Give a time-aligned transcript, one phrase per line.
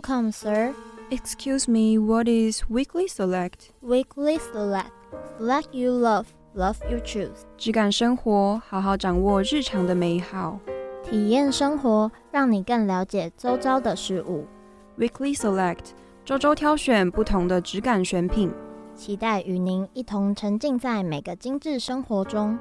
[0.00, 0.74] Welcome, sir.
[1.10, 3.70] Excuse me, what is weekly select?
[3.82, 4.92] Weekly select.
[5.38, 7.44] Select you love, love you choose.
[7.58, 10.58] 质感生活，好好掌握日常的美好。
[11.02, 14.46] 体验生活，让你更了解周遭的事物。
[14.98, 15.90] Weekly select，
[16.24, 18.50] 周周挑选不同的质感选品，
[18.94, 22.58] 期待与您一同沉浸在每个精致生活中。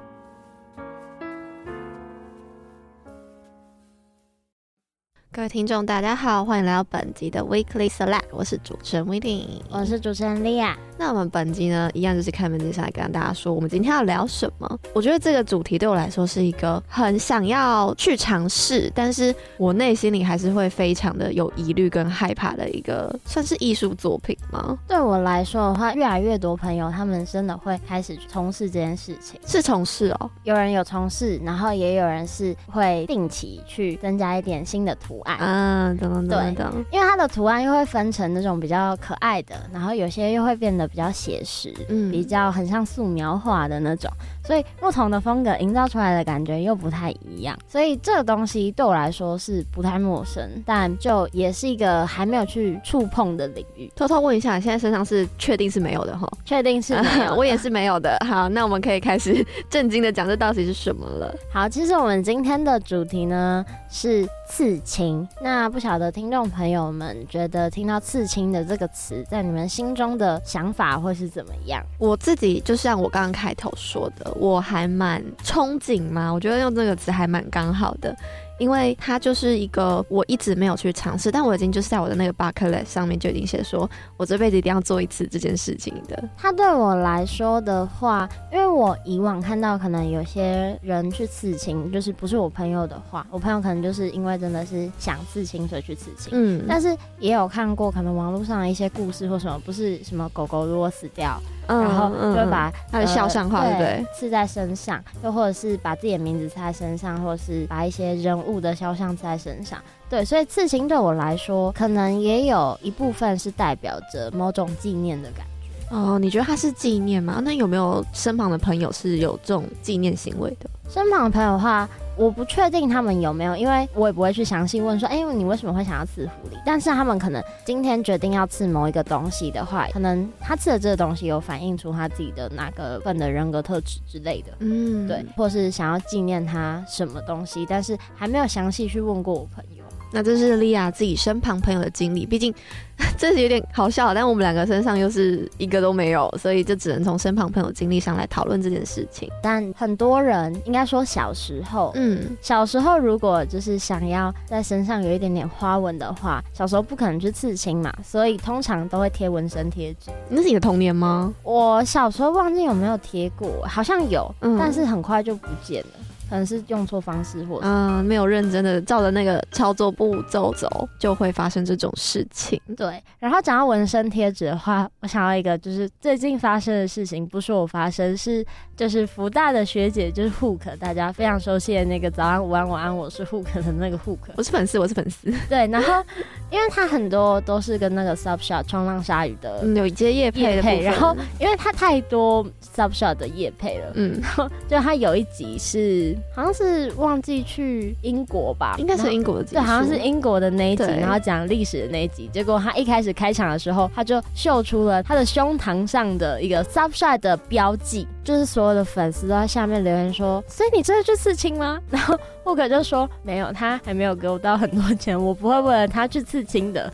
[5.40, 10.76] 各位听众，大家好，欢迎来到本集的 Weekly Select，我是主持人 Winnie，我是主持人 Lia。
[11.00, 14.80] 那我们本集呢，一样就是开门见山来跟大家说，我们今天要聊什么？
[14.94, 24.78] 我觉得这个主题对我来说是一个很想要去尝试，但是我内心里还是会非常的有疑虑跟害怕的一个，算是艺术作品吗？
[24.90, 30.30] 对我来说的话，越来越多朋友他们真的会开始从事这件事情，是从事哦。
[30.44, 35.38] 有人有从事，然后也有人是会定期去增加一点新的图案。
[35.38, 44.12] 啊，等等等等，因为它的图案又会分成那种比较可爱的，然后有些又会变得比较写实，嗯，比较很像素描画的那种，
[44.50, 53.92] 所以不同的风格营造出来的感觉又不太一样，所以这个东西对我来说是不太陌生，但就也是一个还没有去触碰的领域。
[53.96, 56.28] 偷偷问一下，你现在身上是确定是没有的哈？
[56.44, 58.18] 确定是没有， 我也是没有的。
[58.28, 61.32] 好，那我们可以开始正经的讲这到底是什么了。
[61.54, 65.28] 好，其实我们今天的主题呢是刺青。
[65.44, 71.86] 那不晓得听众朋友们觉得听到“刺青”的这个词，在你们心中的想法会是怎么样？
[72.00, 78.16] 我自己就像我刚刚开头说的，我还蛮憧憬嘛，我觉得用这个词还蛮刚好的。
[78.60, 86.24] 因为它就是一个我一直没有去尝试，但我已经就是在我的那个 bucket list 上面就已经写说，我这辈子一定要做一次这件事情的。
[86.38, 96.30] 它对我来说的话，因为我以往看到可能有些人去刺青，就是不是我朋友的话，我朋友可能就是因为真的是想刺青所以去刺青。
[96.34, 101.40] 嗯，但是也有看过可能网络上的一些故事或什么，不是什么狗狗如果死掉。
[101.68, 104.04] 然后就会把他的肖像画，对不对？
[104.12, 109.80] 刺在身上，又或者是把自己的名字刺在身上，或者是把一些人物的肖像在身上。
[110.10, 115.59] 对，所以刺青对我来说，可能也有一部分是代表着某种纪念的感觉。
[115.90, 117.42] 哦，你觉得它是纪念吗？
[117.44, 120.70] 那有没有身旁的朋友是有这种纪念行为的？
[120.90, 121.88] 身旁的朋友的话。
[122.20, 126.60] 我不确定他们有没有，因为我也不会去详细问说，哎、欸，你为什么会想要刺狐狸？
[126.66, 139.79] 但是他们可能今天决定要刺某一个东西的话，可能他刺的这个东西有反映出他自己的哪个份的人格特质之类的，嗯，对，或是想要纪念他什么东西，但是还没有详细去问过我朋友。
[140.12, 142.54] 那这是莉亚自己身旁朋友的经历，毕竟
[143.18, 149.30] 这是有点好笑，但我们两个身上又是一个都没有，所以就只能从身旁朋友经历上来讨论这件事情。
[149.42, 160.12] 但很多人应该说小时候，嗯，小时候如果就是想要在身上有一点点花纹的话，小时候不可能去刺青嘛，所以通常都会贴纹身贴纸。
[160.28, 161.34] 那是你的童年吗？
[161.44, 165.90] 我小时候忘记有没有贴过，好像有，嗯，但是很快就不见了。
[166.30, 172.62] 可能是用错方式，或嗯，没有认真的照着那个操作步骤走，就会发生这种事情。
[172.78, 178.46] 对，然后讲到纹身贴纸的话，我想到一个，就是最近发生的事情，不是我发生，是
[178.78, 184.20] 就是福大的学姐，就是 Hook，大家非常熟悉的那个早安、午安、晚安，我是 Hook 的那个 Hook。
[184.38, 185.34] 我是粉丝，我是粉丝。
[185.50, 186.04] 对，然后
[186.52, 196.16] 因为他很多都是跟那个 Subshot 冲浪鲨鱼的有一些业配的配，然后因为他太多 Subshot 的业配了，嗯，然后就他有一集是。
[196.34, 202.30] 好像是忘记去英国吧，应该是英国的集，对，好像是英国的那一集，然后讲历史的那一集。
[202.34, 216.92] 结果他一开始开场的时候，他就秀出了他的胸膛上的一个 Subshot 的标记，就是所有的粉丝都在下面留言说：“所以你真的去刺青吗？” 然后沃克就说：“没有，他还没有给我到很多钱，我不会为了他去刺青的。”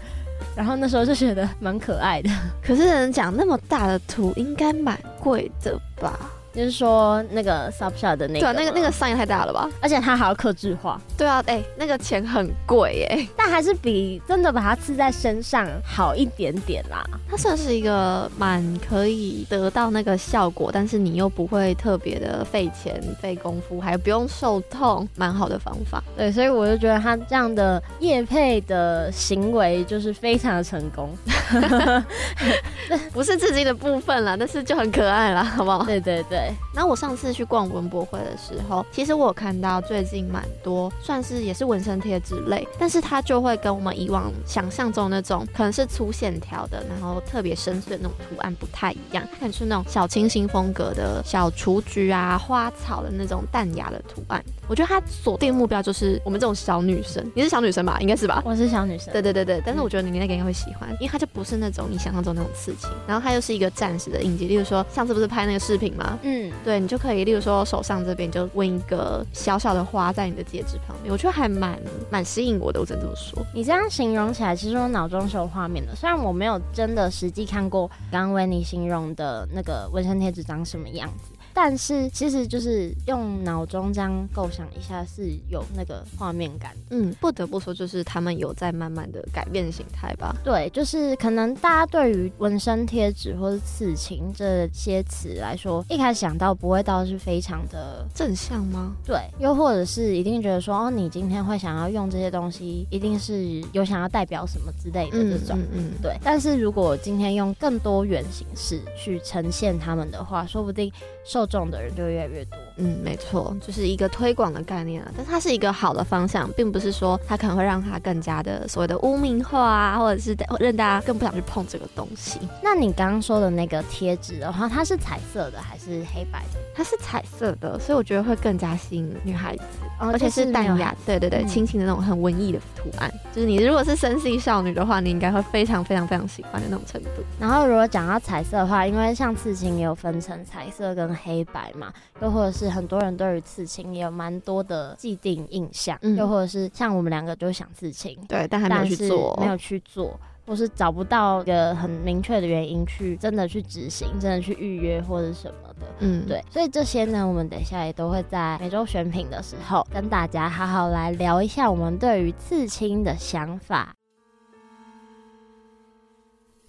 [0.56, 2.30] 然后那时候就觉得蛮可爱的。
[2.62, 6.32] 可是人讲那么大的图，应该蛮贵的吧？
[6.56, 9.70] 就是说那个 Subshot 的那个，对啊，那个那个商业太大了吧？
[9.82, 11.00] 而且它还要克制化。
[11.18, 17.04] 对啊，哎、欸，那个钱很贵哎，但还是比真的把它刺在身上好一点点啦。
[17.30, 26.02] 它算是一个蛮可以得到那个效果，但是你又不会特别的费钱费功夫，还不用受痛，蛮好的方法。
[26.16, 31.14] 对，所以我就觉得他这样的叶配的行为就是非常的成功。
[33.12, 35.84] 不是自己的部分啦，但是就很可爱啦，好不好？
[35.84, 36.45] 对对对。
[36.74, 54.44] 那我上次去逛文博会的时候，其实我有看到最近蛮多，算是也是纹身贴之类，但是它就会跟我们以往想象中那种可能是粗线条的，然后特别深邃的那种图案不太一样，看出那种小清新风格的小雏菊啊、花草的那种淡雅的图案。
[54.68, 57.24] 我觉得他锁定目标就是我们这种小女生。
[57.36, 57.98] 你是小女生吧？
[58.00, 58.42] 应该是吧？
[58.46, 59.12] 我是小女生。
[59.14, 64.48] 对对对对，但是我觉得你那个应该会喜欢，因为他就不是那种你想象中那种刺青，然后他又是一个暂时的印记。
[64.48, 66.18] 例如说，上次不是拍那个视频吗？
[66.24, 71.80] 嗯，对，你就可以，例如说手上这边就纹一个小小的花在你的戒指旁边，我觉得还蛮
[72.10, 72.80] 蛮吸引我的。
[72.80, 73.46] 我只能这么说。
[73.54, 81.32] 你这样形容起来，其实我脑中是有画面的，虽然我没有真的实际看过刚刚为你形容的那个纹身贴纸长什么样子。
[81.56, 86.74] 但是其实就是用脑中这样构想一下，是有那个画面感。
[86.90, 90.36] 嗯，不得不说，就是他们有在慢慢的改变形态吧。
[90.44, 98.94] 对，就是可能大家对于纹身贴纸或者刺青这些词来说，一开始想到不会到是非常的正向吗？
[99.06, 105.58] 对，又或者是一定觉得说，哦，你今天会想要用这些东西，一定是有想要代表什么之类的这种。
[105.58, 106.18] 嗯，嗯，嗯，对。
[106.22, 110.92] 但是如果今天用更多元形式去呈现他们的话，说不定
[111.24, 115.12] 受重的人就越来越多，嗯，没错，就是一个推广的概念啊。
[115.16, 122.40] 但它是一个好的方向，并不是说它可能会让它更加的所谓的污名化啊，或者是让大家更不想去碰这个东西。
[122.62, 126.60] 那你刚刚说的那个贴纸的话，它是彩色的还是黑白的？
[126.76, 129.64] 它是彩色的，所以我觉得会更加吸引女孩子，
[130.00, 133.10] 哦、而且是淡雅，对对对，轻轻、嗯、的那种很文艺的图案。
[133.34, 137.10] 就是你如果是深系少女的话，你应该会非常非常非常喜欢的那种程度。
[137.40, 163.94] 然后如果讲到彩色的话，因为像刺青也有分成彩色跟黑白嘛，又或者是很多人对于刺青也有蛮多的既定印象，嗯、又或者是像我们两个就想刺青，对，但还没有去做，没有去做，或是找不到一个很明确的原因去真的去执行，真的去预约或者什么的，嗯，对，所以这些呢，我们等一下也都会在每周选品的时候跟大家好好来聊一下我们对于刺青的想法。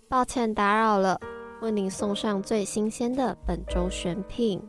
[0.08, 1.19] 抱歉打扰了。
[1.62, 4.62] 为您送上最新鲜的本周选品。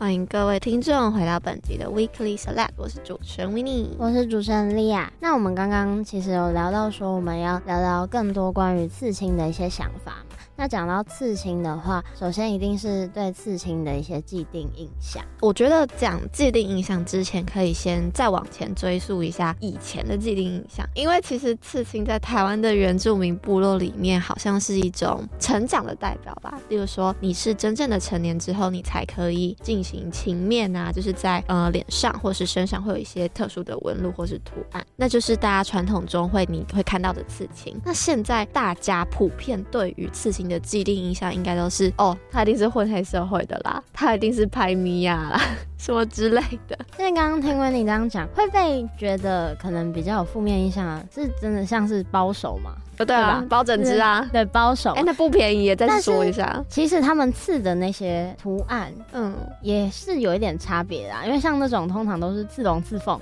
[0.00, 5.06] 欢迎各位听众回到本集的 Weekly Select，我是主持人 Winnie，我是主持人 Lia。
[5.20, 10.24] 那我们刚刚其实有聊到说，我们要聊聊更多关于刺青的一些想法。
[10.60, 15.24] 那讲到刺青的话，首先一定是对刺青的一些既定印象。
[15.40, 26.60] 我觉得讲既定印象之前，可以先再往前追溯一下以前的既定印象，因为其实刺青在台湾的原住民部落里面，好像是一种成长的代表吧。
[26.68, 37.80] 例如说，你是真正的成年之后，你才可以进行情面啊，就是在呃脸上或是身上会有一些特殊的纹路或是图案，那就是大家传统中会你会看到的刺青。
[37.82, 45.40] 那现在大家普遍对于刺青的既定印象应该都是哦，他一定是混黑社会的啦，他一定是拍米呀啦，
[45.80, 46.78] 什么之类的。
[46.98, 52.72] 因为刚刚听完你这样讲，会被觉得可能比较有负面印象，是真的像是包手吗？
[52.98, 54.92] 不对啊，包整只啊，对，包手。
[54.92, 56.62] 哎，那不便宜，再说一下。
[56.68, 63.18] 其实他们刺的那些图案，嗯，也是有一点差别的，因为像那种通常都是刺龙刺凤，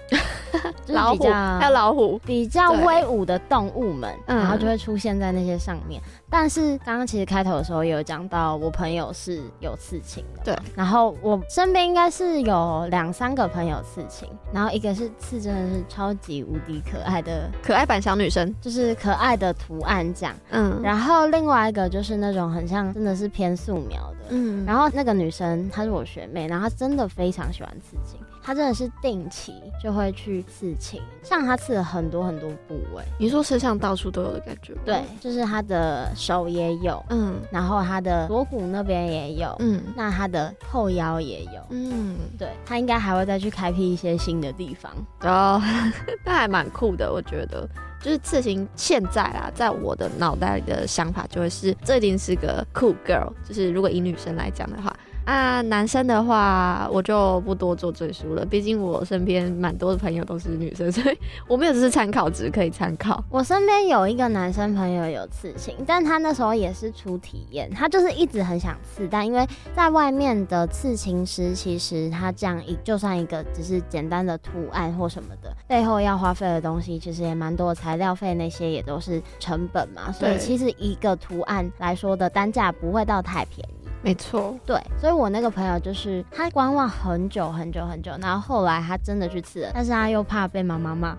[0.88, 6.02] 老虎还有老虎，比较威武的动物们，然后就会出现在那些上面。
[6.28, 10.58] 但是刚刚其实开头的时候也有讲到，我朋友是有刺青的，对。
[10.75, 20.80] 然后我身边应该是有两三个朋友刺青，然后一个是刺真的是超级无敌可爱的可爱版小女生，就是可爱的图案这样，嗯。
[20.82, 24.64] 然后另外一个就是那种很像真的是偏素描的，嗯。
[24.66, 28.18] 然后那个女生她是我学妹，然后她真的非常喜欢刺青。
[28.48, 33.05] 他真的是定期就会去刺青，像他刺了很多很多部位。
[33.19, 34.81] 你说身上到处都有的感觉吗？
[34.86, 44.90] 对，就是他的手也有，嗯，然后他的锁骨那边也有，嗯，那他的后腰也有，嗯，对，他应该还会再去开辟一些新的地方。
[45.24, 45.62] 哦，
[46.24, 47.69] 那还蛮酷的，我觉得。
[48.00, 53.31] 就是刺青现在啊，在我的脑袋里的想法就会是，这一定是个酷 girl。
[53.46, 54.96] 就是如果以女生来讲的话。
[55.29, 63.23] 啊，男生的话我就不多做赘述了，毕竟我身边蛮多的朋友都是女生， 所以我没有只是参考值可以参考。
[63.29, 83.78] 我身边有一个男生朋友有刺青，但他那时候也是初体验，他就是一直很想刺，但因为在外面的刺青师，其实他这样一就算一个只是简单的图案或什么的，背后要花费的东西其实也蛮多，材料费那些也都是成本嘛，所以其实一个图案来说的单价不会到太便宜。
[84.02, 91.17] 没错，对，所以我那个朋友就是他观望很久很久很久，然后后来他真的去刺了，但是他又怕被妈妈骂。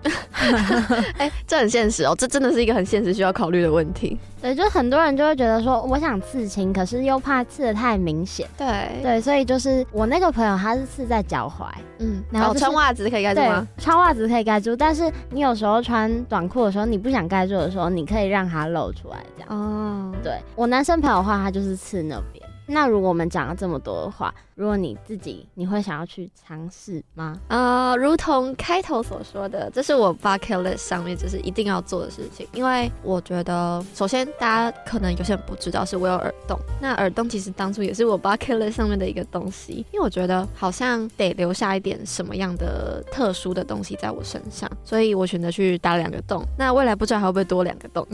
[1.18, 4.18] 哎、欸，这很现实哦，这真的是一个很现实需要考虑的问题。
[4.40, 8.48] 对，就很多人就会觉得说，我想刺青，可是又怕刺的太明显。
[8.56, 11.66] 对对，所以就是我那个朋友他是刺在脚踝，
[11.98, 13.68] 嗯，然后、就是哦、穿袜子可以盖住吗？
[13.76, 19.50] 穿袜子可以盖住，但是你有时候穿短裤的时候，你不想盖住的时候，你可以让它露出来这样。
[19.50, 22.49] 哦，对我男生朋友的话，他就是刺那边。
[22.70, 27.36] 那如果我们讲了这么多的话，如果你自己，你会想要去尝试吗？
[27.48, 32.46] 呃，如同开头所说的，这是我 bucket list 上面就是一定要做的事情。
[32.52, 36.58] 因为我觉得，首先大家可能有些人不知道，是我有耳洞。
[36.80, 46.44] 那耳洞其实当初也是我 bucket list 上面的一个东西，因为我觉得好像得留下一点什么样的特殊的东西在我身上，所以我选择去打两个洞。
[46.56, 48.06] 那未来不知道还会不会多两个洞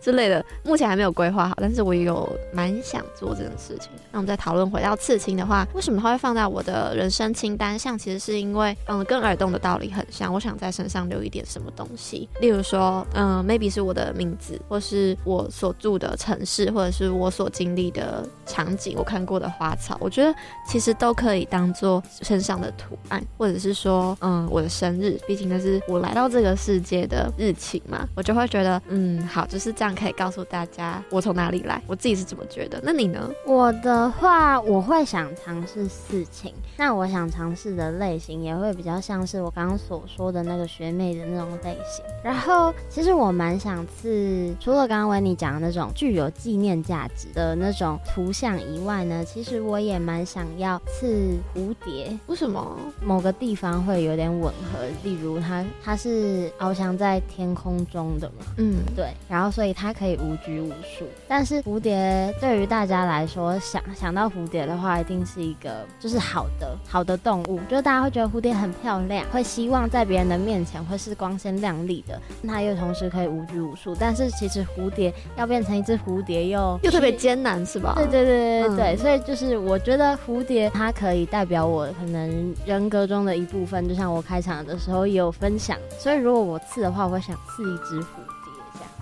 [0.00, 3.90] 之类的，目前还没有规划好，但是我也有蛮想做这件事情。
[4.12, 6.00] 那我们再讨论回到刺青的话，为什么？
[6.00, 7.98] 它会放在我的人生清单上？
[7.98, 10.32] 其实是因为，嗯，跟耳洞的道理很像。
[10.32, 19.96] 我想在身上留一点什么东西，例如说，嗯，maybe 是我的名字，或是我所住的城市，或者是我所经历的场景，我看过的花草。
[20.00, 20.34] 我觉得
[20.66, 28.08] 其实都可以当做身上的图案，或者是说，嗯，我的生日，毕竟那是我来到这个世界的日期嘛。
[28.14, 32.80] 我就会觉得，嗯，好，就是这样可以告诉大家我从哪里来，我自己是怎么觉得。
[32.82, 33.30] 那你呢？
[33.46, 35.80] 我的话，我会想尝试。
[35.90, 42.04] 事情，那我想尝试的类型也会比较像是我刚刚所说的那个学妹的那种类型。
[42.22, 52.16] 然后，其实我蛮想刺，除了刚刚维尼讲的那种具有纪念价值的那种图像以外呢，其实我也蛮想要刺蝴蝶。
[52.26, 52.76] 为什么？
[53.02, 59.12] 某个地方会有点吻合，例如它它是翱翔在天空中的嘛，嗯，对。
[59.28, 61.06] 然后，所以它可以无拘无束。
[61.26, 65.86] 但是蝴蝶对于大家来说，想想到蝴蝶的话，一定是一个。
[66.00, 72.20] 就是好的好的动物，就是大家会觉得蝴蝶很漂亮，会希望在别人的面前会是光鲜亮丽的。
[72.48, 77.94] 它又同时可以无拘无束，但是其实蝴蝶要变成一只蝴蝶又又特别艰难，是吧？
[77.96, 85.76] 对对对对对，嗯、所以就是我觉得蝴蝶它可以代表我可能人格中的一部分，就像我开场的时候也有分享。
[85.98, 88.39] 所以如果我刺的话，我会想刺一只蝴蝶。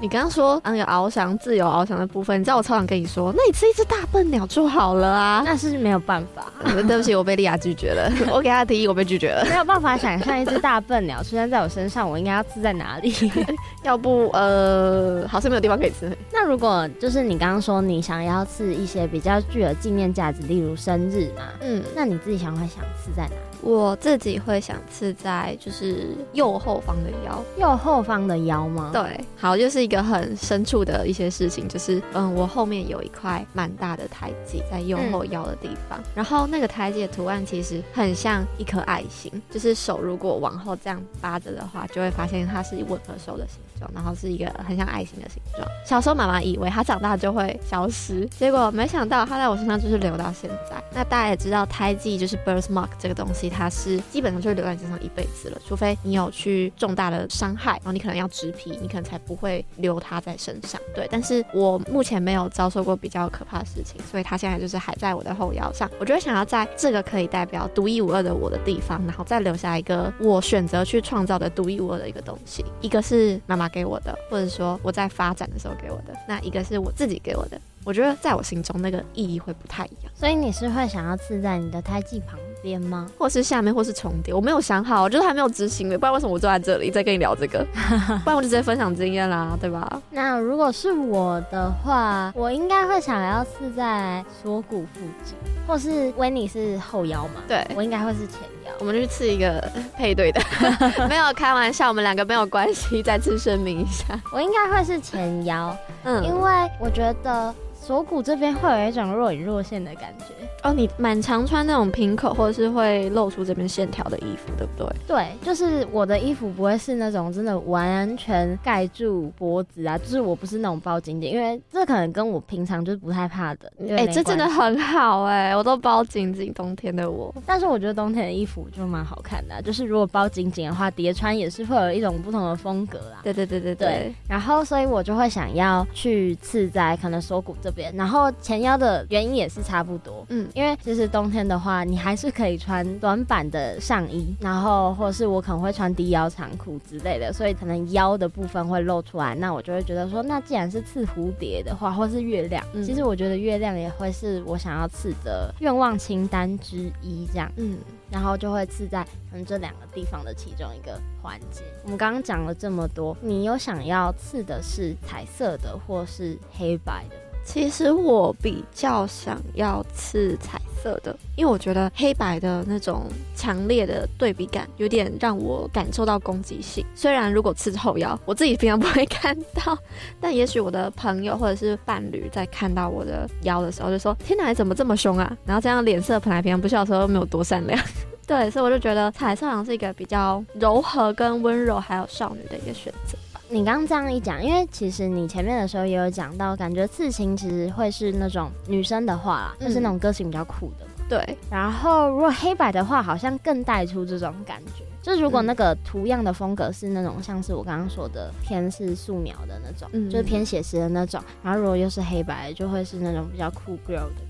[0.01, 5.43] 你刚刚说那个翱翔自由翱翔的部分，你知道我超想跟你说，那你吃一只大笨鸟就好了啊！
[5.47, 8.09] 那是没有办法，对不起，我被莉亚拒绝了。
[8.33, 9.45] 我给他提议，我被拒绝了。
[9.47, 13.13] 没有办法想象一只大笨鸟出现在我身上，我应该要刺在哪里？
[13.83, 16.17] 要不呃，好像没有地方可以刺。
[16.33, 23.58] 那如果就是你刚刚说你想要刺一些比较具有纪念价值，例如生日嘛，嗯，那你自己想会想刺在哪里？
[23.61, 28.91] 我自己会想刺在就是右后方的腰，右后方的腰吗？
[28.93, 43.59] 对，好，就是一个很深处的一些事情，就是嗯，我后面有一块蛮大的胎记在右后腰的地方，嗯、然后那个胎记的图案其实很像一颗爱心，就是手如果往后这样扒着的话，就会发现它是吻合手的形
[43.95, 45.67] 然后是一个很像爱心的形状。
[45.85, 50.83] 小时候妈妈以为它长大就会消失，结果没想到它在我身上就是留到现在。
[50.95, 53.49] 那大家也知道胎记就是 birthmark 这个东西。
[53.49, 60.81] 它是基本上就是留在你身上一辈子了，除非你有去重大的伤害，然后你可能要植皮，你可能才不会留它在身上。
[60.95, 65.91] 对，但是我目前没有遭受过比较可怕的事情，所以它现在就是还在我的后腰上。
[65.99, 72.65] 我就会想要在这个可以代表独一无二的我的地方，然后再留下一个我选择去创造的独一无二的一个东西。
[72.81, 77.61] 一个是妈妈给我的，或者说我在发展的时候给我的，那一个是我自己给我的。
[77.85, 80.13] 我觉得在我心中那个意义会不太一样。
[80.15, 83.07] 所以你是会想要刺在你的胎记旁边吗？
[83.19, 84.33] 或是下面，或是重叠？
[84.33, 85.99] 我没有想好，我就是还没有执行的。
[85.99, 87.65] 不然为什么我坐在这里在跟你聊这个？
[88.25, 90.01] 不然我就直接分享经验啦，对吧？
[90.11, 95.35] 那如果是我的话，我应该会想要刺在锁骨附近，
[95.67, 97.43] 或是维尼是后腰嘛？
[97.47, 98.73] 对，我应该会是前腰。
[98.79, 99.61] 我们就去刺一个
[99.97, 100.41] 配对的，
[101.09, 103.03] 没有开玩笑，我们两个没有关系。
[103.03, 106.51] 再次声明一下，我应该会是前腰，嗯，因为
[106.81, 107.55] 我觉得。
[107.89, 110.27] 锁骨这边会有一种若隐若现的感觉
[110.63, 110.75] 哦。
[110.75, 114.87] 你蛮常穿那种平口或者是会露出这边线条的衣服，对不对？
[115.07, 123.73] 对，就是我的衣服不会是那种真的完全盖住脖子啊，就是我不是那种包紧紧，因为这可能跟我平常就是不太怕的。
[123.89, 127.35] 哎、欸，这真的很好哎、欸，我都包紧紧，冬天的我。
[127.47, 133.21] 但是我觉得冬天的衣服就蛮好看的、啊，就是如果包紧紧的话，叠穿也是会有一种不同的风格啦。
[133.23, 133.89] 对对对对对。
[133.89, 137.95] 对然后，所以我就会想要去刺在可能锁骨这边。
[137.95, 157.79] 然后前腰的原因也是差不多，嗯，因为其实冬天的话，你还是可以穿短版的上衣，然后或者是我可能会穿低腰长裤之类的，所以可能腰的部分会露出来，那我就会觉得说，那既然是刺蝴蝶的话，或是月亮，嗯，其实我觉得月亮也会是我想要刺的愿望清单之一，这样，嗯，
[158.11, 161.63] 然后就会刺在可能这两个地方的其中一个环节。
[161.85, 167.17] 我们刚刚讲了这么多，你有想要刺的是彩色的或是黑白的？
[167.51, 176.85] 其实我比较想要刺彩色的，因为我觉得黑白的那种强烈的对比感，有点让我感受到攻击性。
[176.95, 179.77] 虽然如果刺后腰，我自己平常不会看到，
[180.21, 187.83] 但也许我的朋友或者是伴侣在看到我的腰的时候，就说：“天哪，怎么这么凶啊？”然后这样脸色本来平常不笑的时候又没有多善良。
[188.27, 193.17] 对，所以我就觉得彩色好像是一个比较柔和、跟温柔还有少女的一个选择。
[193.51, 200.93] 你刚刚这样一讲，因为其实你前面的时候也有讲到，感觉刺青其实会是那种女生的话啦，就是那种个性比较酷的嘛。
[201.09, 201.39] 对。
[201.51, 204.85] 然后如果黑白的话，好像更带出这种感觉。
[205.01, 211.23] 就是如果那个图样的风格是那种像是我刚刚说的偏是素描的那种，嗯，就是偏写实的那种。
[211.43, 214.28] 然后如果又是黑白，就会是那种比较酷 girl 的。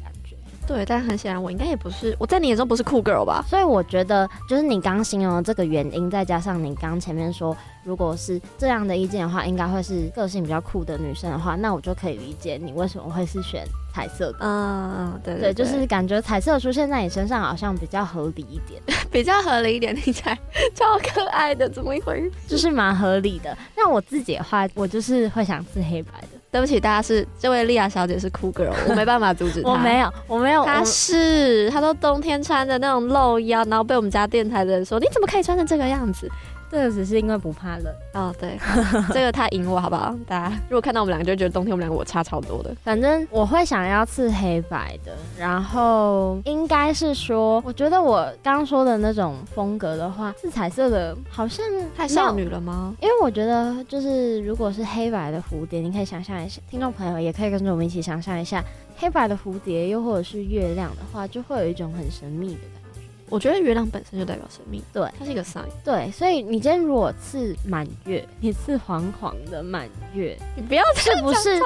[0.69, 3.45] 对，但很显然我应该也不是，我在你眼中不是酷 girl 吧？
[3.49, 7.57] 所以我觉得就是你刚形容的这个原因，再加上你刚前面说。
[7.85, 14.39] 如果是这样的意见的话，应该会是个性比较酷的女生的话，那我就可以理解你为什么会是选彩色的。
[14.43, 20.39] 嗯，对对，对，就是感觉彩色出现在你身上好像比较合理一点， 比较合理一点，听起来
[20.77, 22.31] 超可爱的，怎么一回事？
[22.47, 23.57] 就是蛮合理的。
[23.75, 26.38] 那我自己的话，我就是会想刺黑白的。
[26.50, 29.71] 对不起，大家是这位莉亚小姐是酷 girl， 我没办法阻止她。
[29.71, 36.31] 我没有，我没有，她是她都冬天穿着那种露腰，然后被我们家电台的人说，你怎么可以穿成这个样子？
[36.71, 38.59] 这个只是因为不怕冷哦，对，
[39.13, 40.15] 这个他赢我好不好？
[40.27, 42.75] 大家如果看到我们两个，就觉得冬天我们两个我差超多的。
[42.85, 51.65] 反正我会想要刺黑白的，然后应该是说，我觉得我刚刚说的那种风格的话，刺彩色的好像
[51.97, 52.95] 太少女了吗？
[53.01, 58.63] 因为我觉得就是如果是黑白的蝴蝶，你可以想象一下，听众朋友也可以跟着我们一起想象一下，
[58.99, 62.77] 黑白的蝴蝶又或者是月亮的话，就会有一种很神秘的感觉。
[63.30, 71.61] 我觉得月亮本身就代表生命，对，它是一个 sign，对，所以你今天如果是满月，你是黄黄的满月，你不要是不是？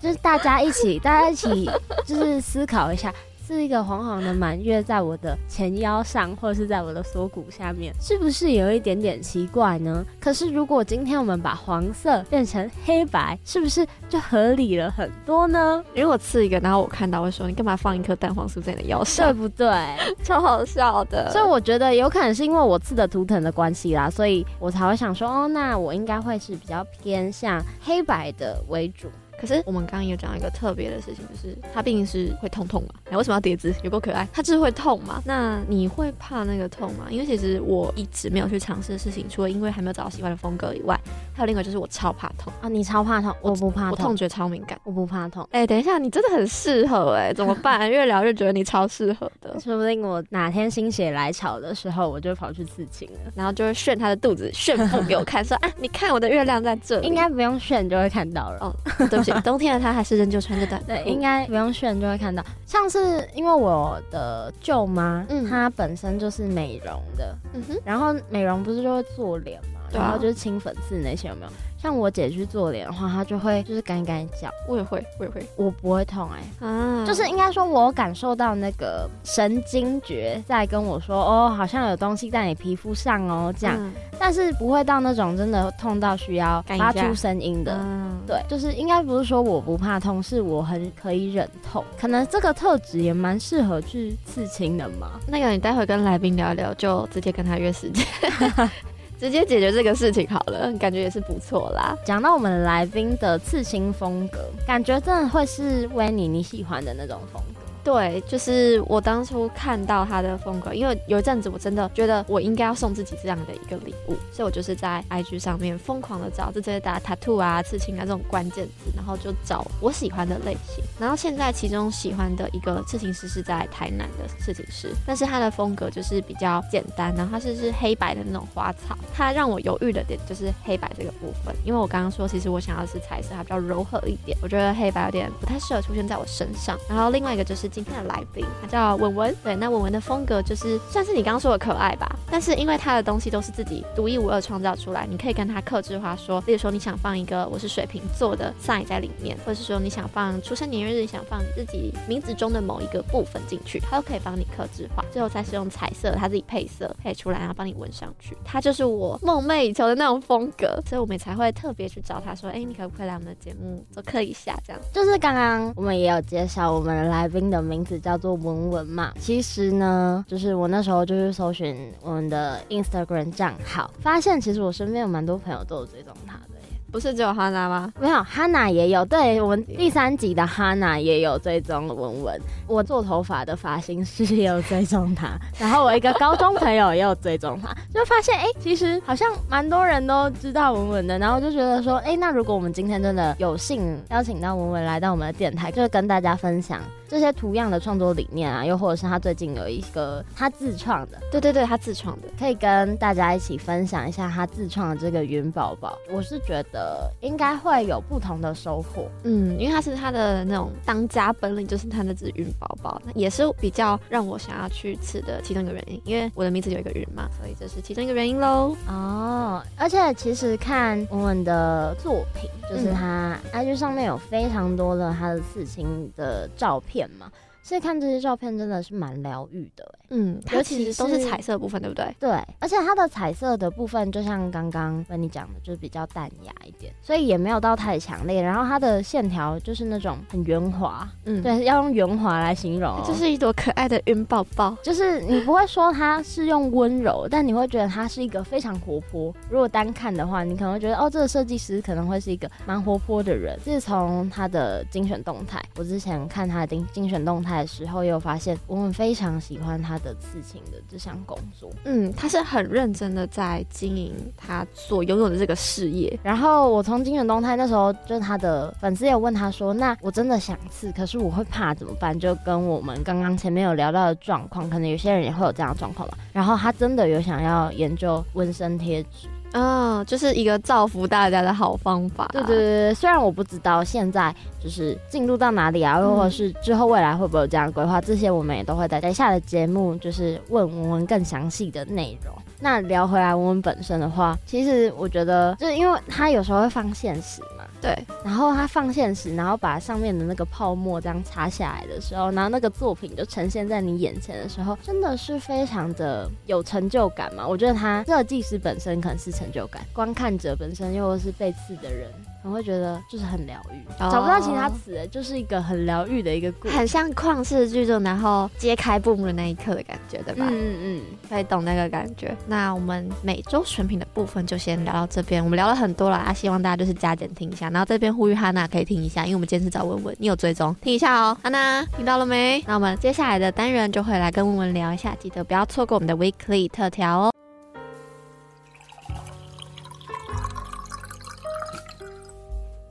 [0.00, 1.70] 就是大家一起，大家一起，
[2.04, 3.12] 就是思考一下。
[3.46, 10.04] 是一个黄黄的满月在我的前腰上，或者是在我的锁骨下面，是不是有一点点奇怪呢？
[10.18, 15.84] 可是如果今天我们把黄色变成黑白，是不是就合理了很多呢？
[15.94, 19.26] 如果刺一个，然后我看到会说，你干嘛放一颗蛋黄酥在你的腰上？
[19.26, 19.68] 对不对？
[20.24, 21.30] 超好笑的。
[21.30, 29.08] 所以我觉得有可能是因为我刺的图腾的关系啦，所以我才会想说，哦，那我应该会是比较偏向黑白的为主。
[29.40, 32.88] 可是我们刚刚有讲到一个特别的事情，就是它毕竟是会痛痛嘛。
[33.10, 33.74] 哎，为什么要叠字？
[33.82, 35.22] 有够可爱，它就是会痛嘛。
[35.24, 37.06] 那你会怕那个痛吗？
[37.10, 40.98] 因为其实我一直没有去尝试的事情，除了因为还没有找到喜欢的风格以外，
[41.34, 42.68] 还有另外就是我超怕痛啊。
[42.68, 45.46] 你超怕痛，我不怕痛，我痛觉超敏感，我不怕痛。
[45.52, 47.90] 哎，等一下，你真的很适合哎，怎么办？
[47.90, 49.58] 越聊越觉得你超适合的。
[49.60, 57.06] 说不定我哪天心血来潮的时候，我就跑去刺青了，然后就会炫他的肚子，炫腹给我看，说啊，你看我的月亮在这里。
[57.06, 58.58] 应该不用炫就会看到了。
[58.60, 58.74] 哦，
[59.08, 60.14] 对 冬天的他还是。
[60.14, 62.40] 仍旧穿着短裤，对，应该不用炫就会看到。
[62.66, 71.50] 上次因为我的舅妈，嗯，她本身就是美容的，嗯哼，然后美容不是就会做脸嘛，然后就是清粉刺那些有没有？
[71.84, 95.20] 像我姐去做脸的话，她就会就是干干叫，我也会，我也会，我不会痛哎、欸，啊，就是应该说，我感受到那个神经觉在跟我说，哦，好像有东西在你皮肤上哦，这样，嗯、但是不会到那种真的痛到需要发出声音的，嗯、对，就是应该不是说我不怕痛，是我很可以忍痛，可能这个特质也蛮适合去刺青的嘛。
[95.28, 98.06] 那个你待会跟来宾聊聊，就直接跟他约时间。
[99.18, 101.96] 直接解决这个事情好了，感觉也是不错啦。
[102.04, 107.63] 讲到我们来宾的刺青风格，感觉真的会是维尼你喜欢的那种风格。
[107.84, 120.82] 对，就是我当初看到他的风格，因为有一阵子我真的觉得我应该要送自己这样的一个礼物，所以我就是在 IG 上面疯狂的找，就直接打 tattoo 啊、刺青啊这种关键字，然后就找我喜欢的类型。
[120.98, 128.96] 然后现在其中喜欢的一个刺青师是在台南的刺青师，但是他的风格就是比较简单，然后他是是黑白的那种花草。
[129.12, 136.78] 他让我犹豫的点就是黑白这个部分，因为我刚刚说其实我想要的是彩色，它比较柔和一点，我觉得黑白有点不太适合出现在我身上。
[136.88, 137.70] 然后另外一个就是。
[137.74, 164.54] 今天的来宾他叫文文，对，那文文的风格就是算是你刚刚说的可爱吧，但是因为他的东西都是自己独一无二创造出来，你可以跟他克制化说，例如说你想放一个我是水瓶座的 sign 在里面，或者是说你想放出生年月日，想放自己名字中的某一个部分进去，他都可以帮你克制化，最后再是用彩色他自己配色配出来，然后帮你纹上去，他就是我梦寐以求的那种风格，所以我们才会特别去找他说，哎、你可不可以来我们的节目做客一下？
[164.64, 167.63] 这样就是刚刚我们也有介绍我们的来宾的。
[167.64, 176.53] 名字叫做文文嘛，其实呢，就是我那时候就是搜寻我们的 Instagram 账号，发现其实我身边有蛮多朋友都有追踪他的。
[176.94, 177.92] 不是只有哈娜吗？
[178.00, 179.04] 没有，哈娜也有。
[179.04, 182.40] 对，我们第三集的哈娜也有追踪文文。
[182.68, 191.18] 我做头发的发型师也有追踪他，然后我一个高中朋友也有追踪他， 就发现哎、欸，其实好像蛮多人都知道文文的。
[191.18, 196.80] 然后就觉得说，哎、欸，那如果我们今天真的有幸邀请到文文来到我们的电台，就是跟大家分享。
[197.06, 205.96] 这些图样的创作理念啊，又或者是他最近有一个他自创的，对对对，他自创的，可以跟大家一起分享一下他自创的这个云宝宝。
[206.10, 206.83] 我是觉得
[207.20, 216.00] 应该会有不同的收获，嗯，因为他是他的那种当家本领，就是他那只云宝宝，也是比较让我想要去刺的其中一个原因。
[216.04, 218.76] 因为我的名字有一个云嘛，所以这是其中一个原因喽。
[218.88, 227.30] 哦，而且其实看文文的作品，就是他 IG 上面有非常多的他的刺青的照片嘛。
[227.64, 232.14] 所以看这些照片真的是蛮疗愈的，嗯，它其实都是彩色部分，对不对？
[232.20, 238.42] 对，而且它的彩色的部分就像刚刚跟你讲的，就是比较淡雅一点，所以也没有到太强烈。
[238.42, 244.76] 然后它的线条就是那种很圆滑，嗯，对，要用圆滑来形容，就是一朵可爱的云宝宝。
[244.82, 249.34] 就是你不会说它是用温柔，但你会觉得它是一个非常活泼。
[249.48, 253.58] 如果单看的话，你可能会觉得哦，这个设计师可能会是一个蛮活泼的人。
[253.64, 257.53] 自从他的精选动态，我之前看他的精精选动态。
[257.58, 261.70] 的时候，又发现我们非常喜欢他的刺青的这项工作。
[261.84, 266.18] 嗯，他是很认真的在经营他所拥有的这个事业。
[266.22, 276.16] 然后我从精选动态那时候，就是他的粉丝有问他说：“那我真的想刺，可是我会怕怎么办？”就跟我们刚刚前面有聊到的状况，可能有些人也会有这样的状况嘛。
[276.32, 279.28] 然后他真的有想要研究纹身贴纸。
[279.54, 282.28] 啊、就是一个造福大家的好方法。
[282.32, 292.34] 对对对，虽然我不知道现在就是进入到哪里啊，又或者是之后未来会不会有这样规划，这些我们也都会在接下来的节目就是问文文更详细的内容。
[292.58, 297.40] 那聊回来文文本身的话，其实我觉得就是因为他有时候会放现实。
[297.84, 307.46] 对，然后他放现实，然后把上面的那个泡沫这样擦下来的时候，然后那个作品就呈现在你眼前的时候，真的是非常的有成就感嘛。
[307.46, 312.10] 我觉得他设计师本身可能是成就感，观看者本身又是被刺的人。
[312.44, 320.46] 我会觉得就是很疗愈，找不到其他词，就是一个很疗愈的一个故事，很像旷世巨作，然后揭开布幕的那一刻的感觉，对吧？
[320.50, 322.36] 嗯嗯嗯，可以懂那个感觉。
[322.46, 332.62] 那我们每周选品的部分就先聊到这边，我们聊了很多了啊，希望大家就是加减听一下，然后这边呼吁哈娜可以听一下，因为我们今天是找文文，你有追踪听一下哦，哈娜听到了没？
[332.66, 337.30] 那我们接下来的单元就会来跟文文聊一下，记得不要错过我们的 Weekly 特调哦。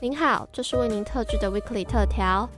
[0.04, 2.50] 您好，这是为您特制的 Weekly 特调。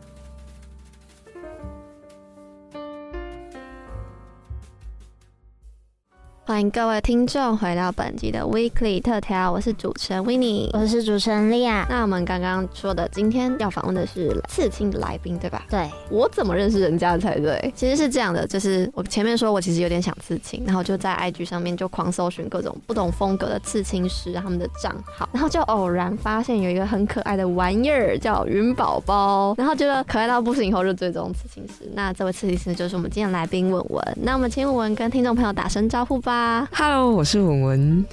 [6.47, 11.88] 欢迎各位听众回到本集的 Weekly 特调，我是主持人 Winnie，我是主持人莉亚。
[11.89, 15.63] 那我们刚刚说的，今天要访问的是刺青的来宾，对吧？
[15.67, 17.73] 对，我怎么认识人家才对？
[17.75, 31.89] 其实是这样的，就是我前面说我其实有点想刺青，然后就在 IG 上面就狂搜寻各种不同风格的刺青师他们的账号，然后就偶然发现有一个很可爱的玩意儿叫云宝宝，然后觉得可爱到不行，以后就追踪刺青师。
[31.95, 34.17] 那这位刺青师就是我们今天来宾文文。
[34.21, 36.35] 那我们请文文跟听众朋友打声招呼吧。
[36.71, 38.06] Hello，我是文文。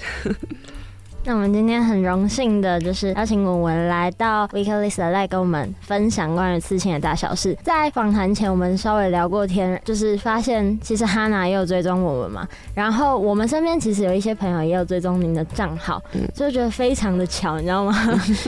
[1.25, 7.57] 那我们今天很荣幸的，就是邀请文文来到 weeklys 来跟我们分享关于刺青的大小事。
[7.63, 12.47] 在访谈前，我们稍微聊过天，就是发现其实哈娜也有追踪文文嘛。
[12.73, 16.01] 然后我们身边其实有一些朋友也有追踪您的账号，
[16.33, 17.93] 就觉得非常的巧，你知道吗？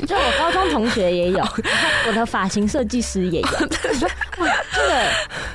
[0.07, 1.39] 就 我高中同学也有，
[2.07, 3.47] 我的发型设计师也有。
[4.39, 4.93] 哇，这个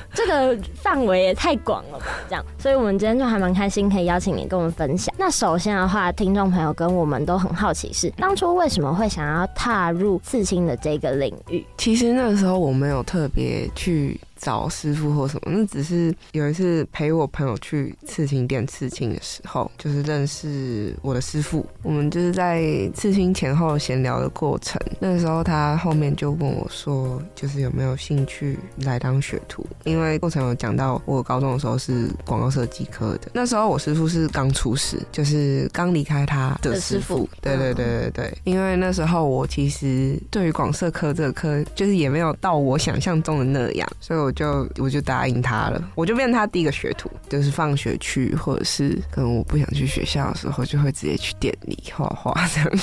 [0.33, 2.05] 个范围也太广了吧？
[2.27, 5.13] 这样，所以我们今天就还蛮开心，可以邀请你跟我们分享。
[5.19, 7.11] 那首先的话，听众朋友跟我们。
[7.11, 11.61] 我们都很好奇，是当初为什么会想要踏入刺青的这个领域？
[11.77, 14.17] 其实那个时候我没有特别去。
[14.41, 21.63] 找师傅或什么，那只是有一次陪我朋友去刺青店刺青的时候，就是认识我的师傅。
[21.83, 29.63] 我们就是在刺青前后闲聊的过程，那时候他后面就问我说，就是有没有兴趣来当学徒？
[29.83, 37.29] 因为过程有讲到我高中的时候是广告设计科的，那时候我师傅是刚出师，就是刚离开他的师傅。
[37.41, 44.30] 对对对对对，因为那时候我其实对于广设科这个科，就是也没有到我想象中的那样，所以我。
[44.31, 52.69] 就我就答应他了，我就变成他第一个学徒，就是放学去或者是可能我不想去学校的时候，就会直接去店里画画这样。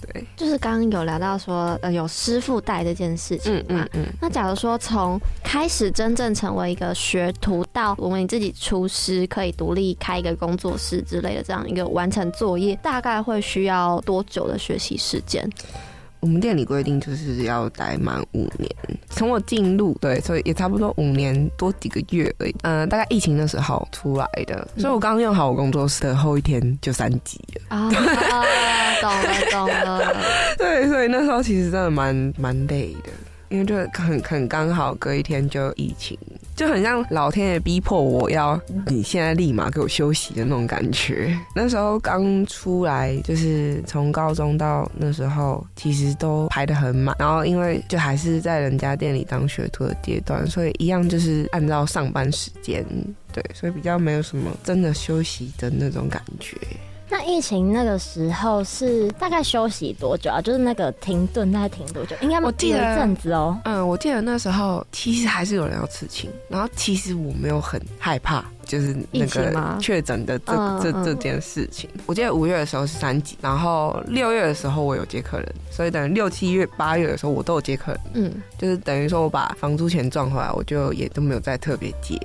[0.00, 3.64] 对，就是刚刚有聊到说，呃，有师傅带这件事情嘛。
[3.68, 4.06] 嗯嗯，嗯。
[4.18, 15.46] 那假如说从开始真正成为一个学徒，到我们你自己出师，可以独立开一个工作室之类的这样一个完成作业，大概会需要多久的学习时间？
[16.20, 18.70] 我们店里规定就是要待满五年，
[19.08, 22.54] 从我进入对，所以也差不多五年多几个月而已。
[22.62, 27.76] 嗯、呃，大概疫情的时候出来的，所以我刚用好我工作室的后一天就三级了。
[27.76, 28.44] 啊、哦，
[29.00, 30.16] 懂了懂了。
[30.58, 33.10] 对，所以那时候其实真的蛮蛮累的，
[33.48, 36.18] 因为就很很刚好隔一天就疫情。
[36.60, 41.34] 就很像老天爷逼迫我要你现在立马给我休息的那种感觉。
[41.56, 47.16] 那时候刚出来，就是从高中到那时候，其实都排得很满。
[47.18, 52.84] 然后因为就还是在人家店里当学徒的阶段，所以一样就是按照上班时间，
[53.32, 56.58] 对，所以比较没有什么真的休息的那种感觉。
[57.10, 60.40] 那疫情那个时候是大概休息多久啊？
[60.40, 62.14] 就是那个停顿大概停多久？
[62.20, 63.58] 应该我记得一阵子哦。
[63.64, 71.90] 嗯，我记得那时候其实还是有人要刺青，然后其实我没有很害怕，就是那个确诊的这这这件事情。
[72.06, 78.00] 我记得五月的时候是三级，然后六月的时候我有接客人，所以等于六七月八月的时候我都有接客人。
[78.14, 82.16] 嗯，就是等于说我把房租钱赚回来，我就也都没有再特别接。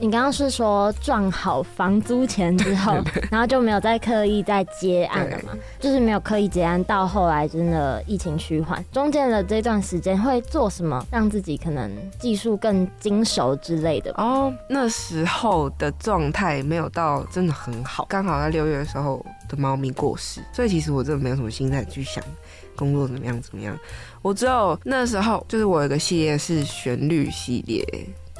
[0.00, 2.98] 你刚刚是说赚好房租钱之后，
[3.30, 5.52] 然后就没有再刻意再接案了吗？
[5.78, 14.12] 就是没有刻意接案，到后来真的疫情趋缓，中间的这段时间会做什么，让自己可能技术更精熟之类的？
[14.18, 22.22] 哦，那时候的状态没有到真的很好，刚好在六月的时候的猫咪过世，所以其实我真的没有什么心态去想
[22.76, 23.78] 工作怎么样怎么样。
[24.22, 27.84] 我只有那时候就是我有一个系列是旋律系列。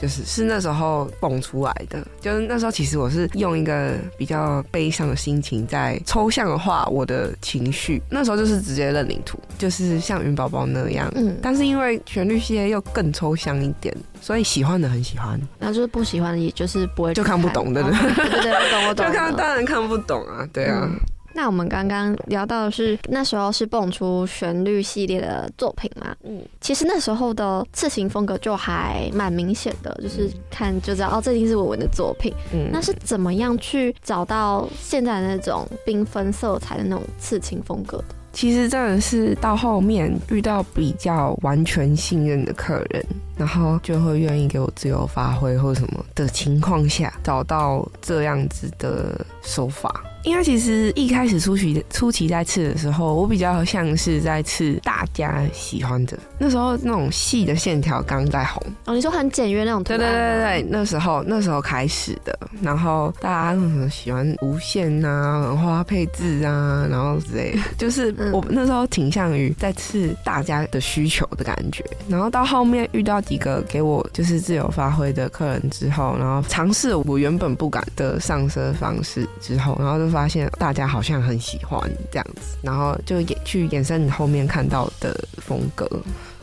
[0.01, 17.91] 就是是那时候蹦出来的，就是那时候其实我是用一个比较悲伤的心情在抽象化我的情绪，那时候就是直接认领图，就是像云宝宝那样，嗯，但是因为旋律系列又更抽象一点，所以喜欢的很喜欢，然后就是不喜欢的也就是不会就看不懂的， 对
[18.31, 20.89] 对对，我懂我懂，就看当然看不懂啊，对啊。
[20.91, 20.99] 嗯
[21.35, 26.15] 那我们刚刚聊到的是那时候是蹦出旋律系列的作品嘛？
[26.23, 32.33] 嗯，其实那时候的刺青风格就还蛮明显的，就是看就知道哦，这一定是文文的作品。
[32.53, 38.05] 嗯，那是怎么样去找到现在的那种缤纷色彩的那种刺青风格的？
[38.33, 43.05] 其实真的是到后面遇到比较完全信任的客人，
[43.37, 50.03] 然后就会愿意给我自由发挥或什么的情况下，找到这样子的手法。
[50.25, 56.19] 因为其实一开始初期初期在刺的时候，我比较像是在刺大家喜欢的。
[56.39, 59.99] 那时候那种细的线条刚在红哦，你说很简约那种图案。
[59.99, 71.85] 对对对对，那时候那时候开始的，然后大家那种喜欢无限啊、花配置啊，然后之类的，就是我那时候倾向于在刺大家的需求的感觉。
[72.09, 80.14] 然后到后面遇到几个给我就是自由发挥的客人之后，然后尝试我原本不敢的上色方式之后，然后就。
[80.15, 81.79] 发现大家好像很喜欢
[82.11, 85.91] 这样子，然后就也去延伸你后面看到的风格。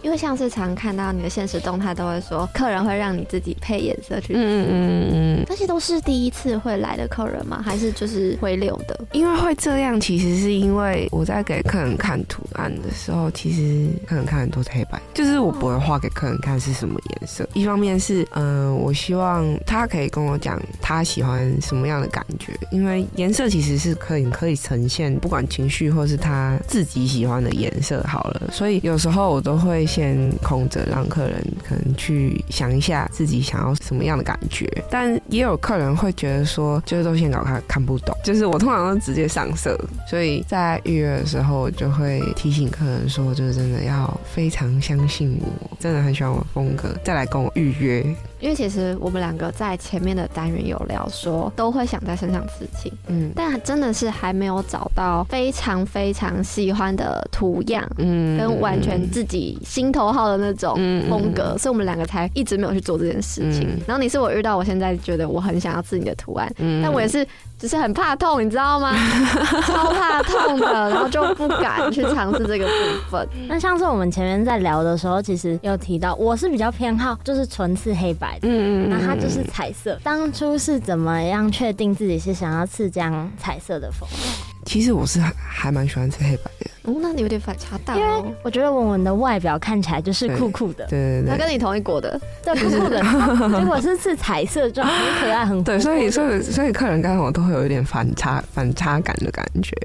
[0.02, 4.34] 因为像是常看到你的现实动态，都会说客人会让你自己配颜色去。
[4.34, 7.62] 嗯嗯嗯嗯，这些都是第一次会来的客人吗？
[7.64, 9.00] 还是就是会留的？
[9.12, 17.48] 因为会这样，其实是因为我在给客人看图案的时候，其实客人看很多是黑白，就是我不会画给客人看是什么颜色。
[17.54, 28.50] 一方面是，嗯、呃，我希望他可以跟我讲他喜欢什么样的感觉，因为颜色其实是可以可以呈现不管情绪或是他自己喜欢的颜色好了。
[28.52, 29.86] 所以有时候我都会。
[29.92, 34.66] 先空着，让客人可能去想一下自己想要什么样的感觉。
[34.90, 38.16] 但也有客人会觉得说，就是都先搞看看不懂。
[38.24, 39.78] 就是我通常都直接上色，
[40.08, 48.06] 所以在预约的时候，就会提醒客人说，就是真的要非常相信我，真的很喜欢我的风格，再来跟我预约。
[48.42, 60.76] 因为其实我们两个在前面的单元有聊说，都会想在身上刺青，嗯，但真的是还没有找到非常非常喜欢的图样，嗯，跟完全自己心头好的那种
[61.08, 63.70] 风格，所以我们两个才一直没有去做这件事情。
[63.88, 67.26] 然后你是我遇到，我现在觉得我很想要刺你的图案，嗯但我也是。
[67.62, 68.92] 只是很怕痛，你知道吗？
[69.68, 73.30] 超怕痛的，然后就不敢去尝试这个部分。
[73.48, 79.96] 那上次我们前面在聊的时候，其实有提到，我是比较偏好就是纯刺黑白的，嗯嗯，那它就是彩色。
[80.04, 84.51] 当初是怎么样确定自己是想要刺这样彩色的风格？
[84.66, 86.72] 其实我是还蛮喜欢吃黑白的。
[86.84, 87.98] 哦，那你有点反差大哦。
[87.98, 93.02] 因为我觉得文文的外表看起来就是酷酷的，对对对，他跟你同一国的，对酷酷的，
[93.60, 95.64] 结果是是彩色状，很可爱，很。
[95.64, 99.76] 对，所以所以所以客人跟我都会有一点反差反差感的感觉。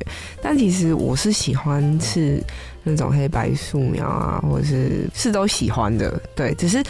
[0.41, 2.43] 但其实我是喜欢吃
[2.83, 6.83] 那种黑白素描啊，或者是是都喜欢的，对，只是。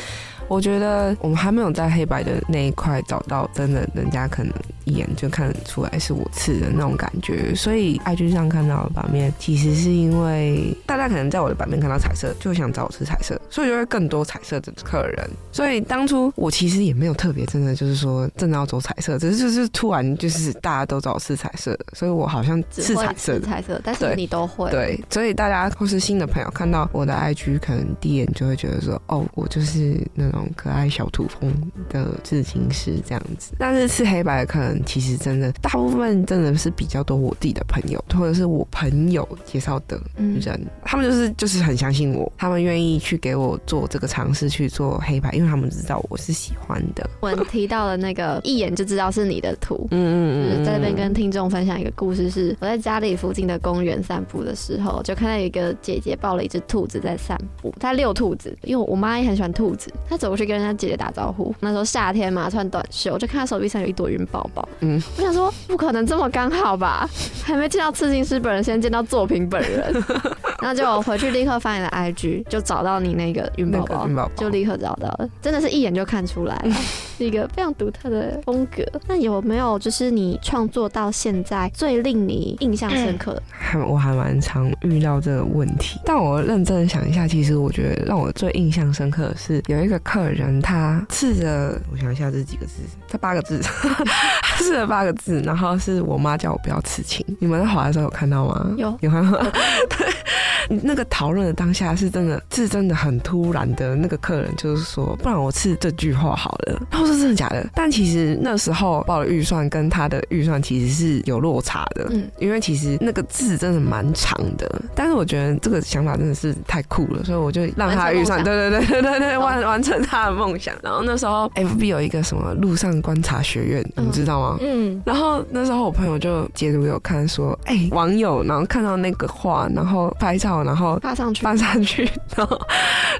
[0.49, 4.53] 我觉得我们还没有在黑白的那一块找到真的，人家可能
[4.85, 7.55] 一眼就看得出来是我刺的那种感觉。
[7.55, 15.29] 所以 IG 上看到的版面，其实是因为大家可能在我的版面看到彩色，就想找我吃彩色，所以就会更多彩色的客人。
[15.51, 30.36] 所以当初我其实也没有特别真的就是说真的要走彩色，只是就是突然就是大家都找我刺彩色，所以我好像刺彩色，彩色，但是你都会对，所以大家或是新的朋友看到我的 IG，可能第一眼就会觉得说，哦，我就是那种。
[30.57, 31.53] 可爱小土风
[31.89, 47.09] 的刺青师这样子，但是刺黑白的客人其实真的大部分真的是比较多我自己的朋友，或者是我朋友介绍的人，嗯、他们就是就是很相信我，他们愿意去给我做这个尝试去做黑白，因为他们知道我是喜欢的。
[47.21, 61.55] 我提到了那个一眼就知道是你的图，嗯嗯嗯，在这边跟听众分享一个故事是，是我在家里附近的公园散步的时候，就看到有一个姐姐抱了一只兔子在散步，在遛兔子，因为我妈也很喜欢兔子，她走过去跟人家姐姐打招呼。
[61.61, 64.69] 那时候夏天嘛，穿短袖，就看她手臂上有一朵云宝宝。
[64.81, 67.09] 嗯，我想说不可能这么刚好吧？
[67.45, 69.93] 还没见到刺青师本人，先见到作品本人。
[70.61, 76.75] 然后就回去立刻翻你的 IG，就找到你那个云宝宝，就立刻找到了，真的是一眼就看出来了，
[77.17, 78.85] 是一个非常独特的风格。
[79.07, 83.43] 那有没有就是你创作到现在最令你印象深刻的？
[83.51, 90.61] 还 我还蛮常遇到这个问题，但我认真想一下，其实我觉得让我最印象深刻的是有一个客人。
[90.61, 92.83] 他刺着，我想一下这几个字？
[93.07, 93.61] 这八个字，
[94.43, 97.25] 他刺了八个字，然后是我妈叫我不要刺青。
[97.39, 98.75] 你们在滑的时候有看到吗？
[98.77, 99.53] 有，有看到吗？
[99.91, 100.16] 对。
[100.83, 103.95] 那个讨论的当下是真的，是真的很突然的。
[103.95, 106.81] 那个客人就是说，不然我刺这句话好了。
[106.91, 107.67] 然后说真的假的？
[107.75, 112.07] 但其实那时候报的预算跟他的预算其实是有落差的。
[112.11, 114.83] 嗯，因为其实那个字真的蛮长的。
[114.95, 120.75] 但是我觉得这个想法真的是太酷了，所以我就让他预算，对对对对对对，完完成他的梦想。
[120.83, 124.59] 然后那时候 FB 有一个什么路上观察学院，你知道吗？
[124.61, 125.01] 嗯。
[125.05, 130.57] 然后那时候我朋友就截图给我看，说，哎，网友，然后看到那个话，然后拍照。
[130.65, 132.61] 然后发上去，发上去， 然后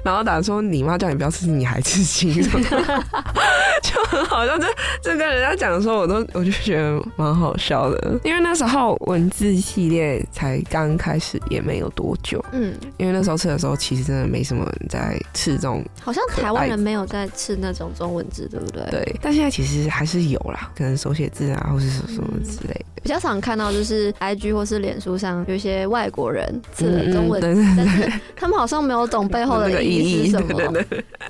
[0.03, 4.57] 然后打说你妈叫你不要刺青，你还刺青， 就很好笑。
[4.57, 4.67] 这
[5.01, 8.19] 这跟人家讲的时候，我都我就觉得蛮好笑的。
[8.23, 12.43] 因为那时候文字系列才刚开始，也没有多久。
[12.51, 15.83] 嗯，因为那时候吃的时候，其实真的没什么人在吃这种。
[16.01, 18.83] 好像台湾人没有在吃那种中文字，对不对？
[18.89, 19.15] 对。
[19.21, 22.96] 但现在其实还是有啦，可能手写字啊，或是什么之类的。
[23.07, 27.39] 比较常看到就是 IG 或是脸书上有一些外国人字的中文。
[27.39, 30.73] 对对对，他们好像没有懂背后的意义是什么，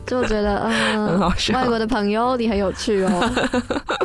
[0.04, 1.54] 就觉得嗯，很好笑。
[1.54, 3.32] 外国的朋友，你很有趣哦。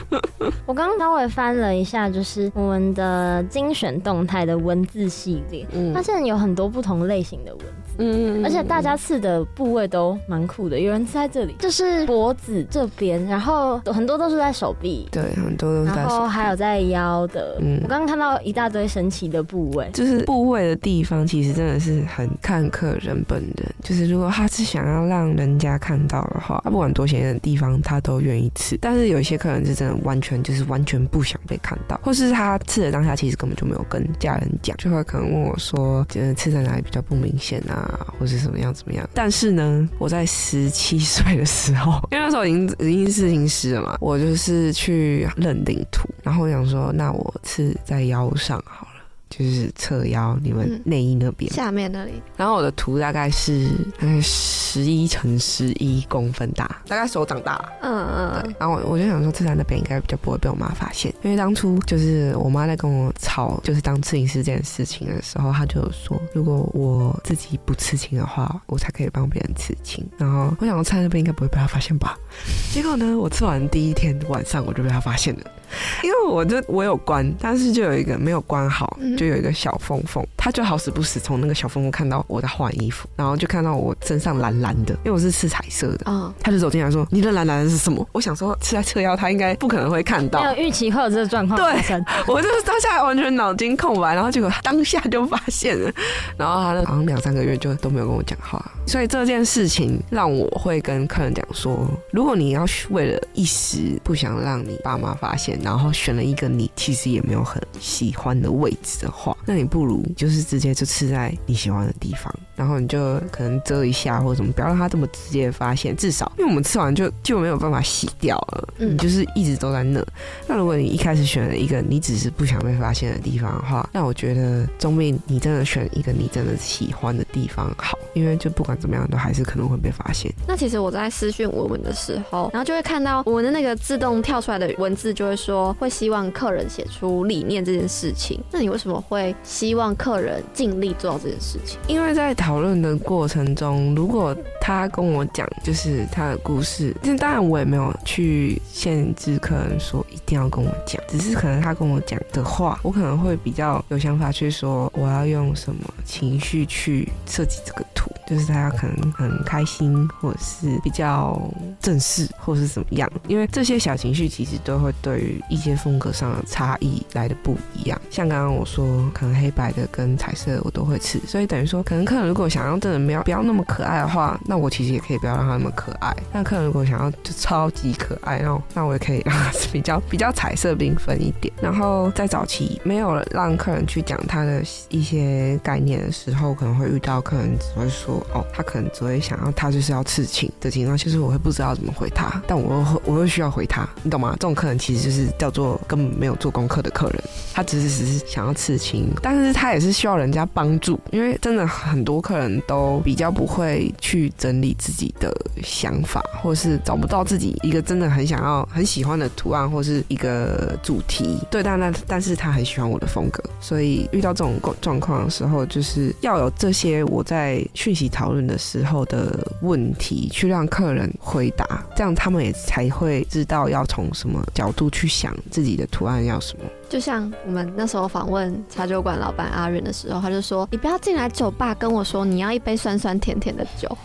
[0.66, 7.81] 我刚刚稍微翻了一下，就是我们的精选动态的文字系列，嗯，发现有很多不同类型的文字。
[7.98, 17.58] 嗯，而且大家刺的部位都蛮酷的，有人刺在这里，就是脖子这边，然后很多都是在手臂，对，很多都是在手臂，然后还有在腰的。
[17.60, 23.74] 嗯，我刚刚看到一大堆神奇的部位，就是部位的地方，其实真的是很看客人本人。
[23.82, 28.78] 就是如果他是想要让人家看到的话，他不管多显眼的地方，他都愿意刺。
[28.80, 37.81] 但是有一些客人是真的完全就是完全不想被看到，或是他刺的当下其实根本就没有跟家人讲，就会可能问我说，觉得刺在哪里比较不明显啊？
[37.82, 39.08] 啊，或是怎么样怎么样？
[39.14, 48.91] 但是呢，我在十七岁的时候，因为那时候已经已经是刺青师了嘛，我就是去认领图，然后我想说，那我刺在腰上好了。
[49.34, 52.12] 就是侧腰，你们内衣那边、嗯、下面那里。
[52.36, 53.66] 然后我的图大概是
[53.98, 57.64] 大概十一乘十一公分大，大概手掌大。
[57.80, 58.42] 嗯嗯。
[58.42, 58.54] 对。
[58.58, 70.06] 然后我我就想说，刺在那边应该比较不会被我妈发现，因为当初就是我妈在跟我吵，就是当刺青师这件事情的时候，她就有说，如果我自己不刺青的话，我才可以帮别人刺青。
[70.18, 72.18] 然后我想说，刺在那边应该不会被她发现吧？
[72.70, 75.42] 结果呢，我刺完第一天晚上我就被她发现了。
[76.02, 92.02] 因为我就我有关，但是就有一个没有关好，就有一个小缝缝，他就好死不死从那个小缝缝看到我在换衣服，然后就看到我身上蓝蓝的，因为我是刺彩色的，啊，他就走进来说：“你的蓝蓝的是什么？”我想说刺在侧腰，他应该不可能会看到，没有预期会有这个状况发生。
[92.04, 95.90] 对，我就是当下完全脑筋空白，然后结果当下就发现了，
[96.36, 105.61] 然后他好像两三个月就都没有跟我讲话，所以这件事情让我会跟客人讲说：如果你要为了一时不想让你爸妈发现。
[105.62, 115.96] 然后选了一个你其实也没有很喜欢的位置的话，那你不如就是直接就吃在你喜欢的地方，然后你就可能遮一下或者什么，不要让它这么直接发现。
[115.96, 120.04] 至少因为我们吃完就就没有办法洗掉了，你就是一直都在那。
[120.46, 130.32] 那如果你一开始选了一个你只是不想被发现的地方的话，那我觉得总比你真的选一个你真的喜欢的地方好，因为就不管怎么样都还是可能会被发现。
[130.46, 138.40] 那其实我在私讯文文的时候，然后就会看到我们的那个自动跳出来的文字，就会说说会希望客人写出理念这件事情。
[138.50, 141.78] 那你为什么会希望客人尽力做到这件事情？
[141.86, 158.10] 因为在讨论的过程中，如果他跟我讲就是他的故事，那当然我也没有去限制客人说一定要跟我讲，只是可能他跟我讲的话，我可能会比较有想法去说我要用什么情绪去设计这个图。
[158.26, 161.40] 就是大家可能很开心，或者是比较
[161.80, 168.00] 正式，或是怎么样，因为这些小情绪其实都会对于一些风格上的差异来的不一样。
[168.10, 176.14] 像刚刚我说，可能黑白的跟彩色的我都会吃，所以等于说，可能客人如果想要真的没有不要那么可爱的话，那我其实也可以不要让他那么可爱。
[176.32, 181.52] 那客人如果想要就超级可爱，那那我也可以让他比较比较彩色缤纷一点。
[181.60, 188.11] 然后在早期没有让客人去讲他的一些概念的时候，可能会遇到客人只会说。
[188.32, 194.32] 哦，他可能只会想要他就是要刺青的情况，其实我会不知道怎么回他，但我又我又需要回他，你懂吗？
[194.32, 197.22] 这种客人其实就是叫做根本没有做功课的客人，
[197.54, 218.01] 他只是只是想要刺青，但是他也是需要人家帮助，因为真的很多客人都比较不会去整理自己的想法，或是找不到自己一个真的很想要很喜欢的图案或是一个主题，对，但但但是他很喜欢我的风格，所以遇到这种状况的时候，就是要有这些我在讯息。
[218.08, 226.64] 讨论的时候的问题，去让客人回答，这样他们也才会知道要从什么角度去想自己的图案要什么。
[226.92, 233.96] 就像我们那时候访问茶酒馆老板阿远的时候，他就说：“你不要进来酒吧跟我说你要一杯酸酸甜甜的酒，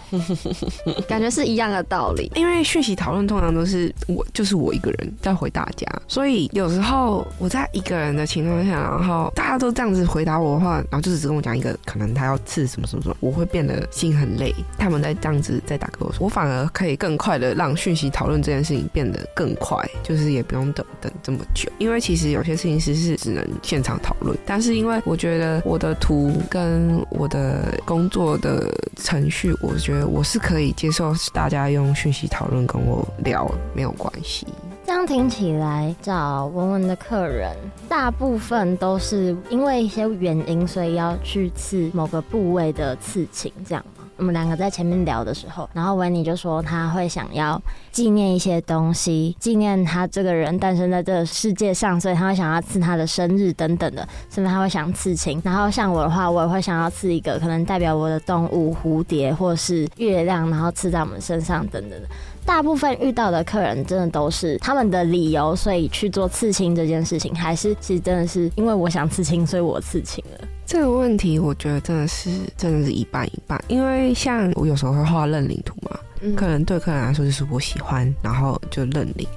[1.06, 14.56] 感觉是一样的道理。”因为讯息讨论通常都是我就是我一个人在回大家，所以有时候我在一个人的情况下，然后大家都这样子回答我的话，然后就只跟我讲一个可能他要吃什么什么什么，我会变得心很累。
[14.78, 22.77] 他们在这样子在打给我说，我反而可以更快的让讯息讨论这件事情变得更快，就是也不用等等这么久，因为其实有些事情。
[22.80, 34.46] 其实是只能现场讨论，但是因为我觉得我的图跟我的工作的程序，我觉得我是可以接受大家用讯息讨论跟我聊，没有关系。
[34.86, 37.54] 这样听起来，找文文的客人
[37.90, 43.84] 大部分都是因为一些原因，所以要去刺某个部位的刺青，这样。
[44.18, 47.62] 我们两个在前面聊的时候，然后维尼就说他会想要
[47.92, 55.42] 纪念一些东西，纪念他这个人诞生在这个世界上，所以他会想要刺他的生日等等的，甚至他会想刺青。
[55.44, 62.08] 然后像我的话，我也会想要刺一个可能代表我的动物蝴蝶或是月亮，然后刺在我们身上等等的。
[62.48, 70.48] 大部分遇到的客人真的都是他们的理由，所以去做刺青这件事情，还是其实真的是因为我想刺青，所以我刺青了。
[70.66, 76.00] 这个问题，我觉得真的是真的是一半一半，因为像我有时候会画认领图嘛，
[76.38, 79.28] 可能对客人来说就是我喜欢，然后就认领。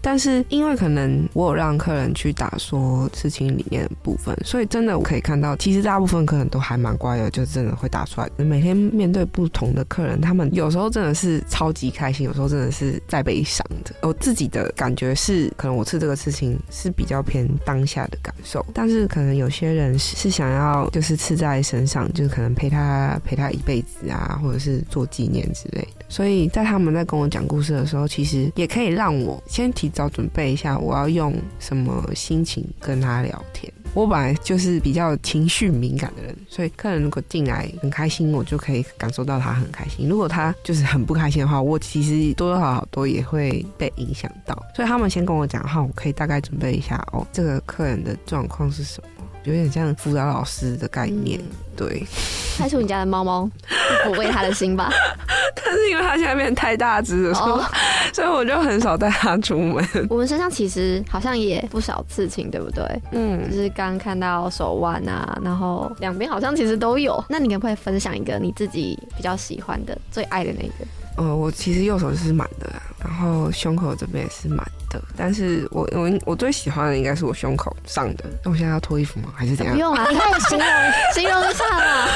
[0.00, 8.30] 但是因为可能我有让客人去打说刺青里面的部分，所以真的我可以看到，其实大部分客人都还蛮乖的，就真的会打出来。
[8.36, 13.94] 每天面对不同的客人，他们有时候真的是超级开心，有时候真的是在悲伤的。
[14.02, 26.04] 我自己的感觉是，可能我刺这个刺青是比较偏当下的感受，但是可能有些人是想要就是刺在身上，就是可能陪他陪他一辈子啊，或者是做纪念之类的。
[26.08, 29.87] 所以在他们在跟我讲故事的时候，其实也可以让我先提。
[29.88, 33.72] 早准备一下，我要用什么心情跟他聊天。
[33.94, 40.08] 我本来就是比较情绪敏感的人，所以客人如果进来很开心，我就可以感受到他很开心。
[40.08, 44.54] 如果他就是很不开心的话，我其实多多少少都也会被影响到。
[44.76, 49.24] 所以他们先跟我讲的话，我可以大概准备一下哦，这个客人的状况是什么。
[49.48, 52.06] 有点像辅导老师的概念，嗯、对。
[52.58, 53.48] 开除你家的猫猫，
[54.04, 54.90] 抚慰他的心吧。
[55.54, 57.64] 但是因为他现在变太大只了，哦、
[58.12, 59.84] 所以我就很少带他出门。
[60.10, 62.84] 我们身上其实好像也不少刺青，对不对？
[63.12, 67.22] 嗯，就是刚看到手腕啊，然后两边好像其实都有。
[67.28, 71.22] 那你可不可以分享一个你自己比较喜欢的、最爱的那个？
[71.22, 72.70] 呃，我其实右手是满的，
[73.04, 78.24] 然后胸口这边也是满的，但是我我我最喜欢的应该是我胸口上的。
[78.44, 79.32] 那我现在要脱衣服吗？
[79.34, 79.74] 还是怎样？
[79.74, 80.16] 不用啊，你
[80.48, 80.66] 形容
[81.14, 82.08] 形容一下嘛。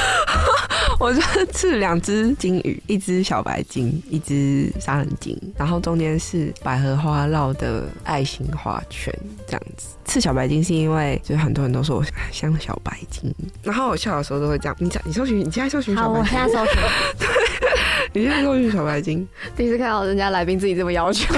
[0.99, 9.13] 我就刺两只金鱼，一只小白鲸，一只沙人鲸，然后中间是百合花绕的爱心花圈，
[9.47, 9.87] 这样子。
[10.05, 14.75] 刺小白鲸是因为就是很多人都说我像小白鲸，然后我笑的时候都会这样。
[14.79, 16.75] 你讲，你搜寻，你现在搜寻小白我现在搜寻。
[17.17, 17.27] 对，
[18.13, 19.27] 你现在搜寻小白鲸。
[19.57, 21.33] 第一次看到人家来宾自己这么要求。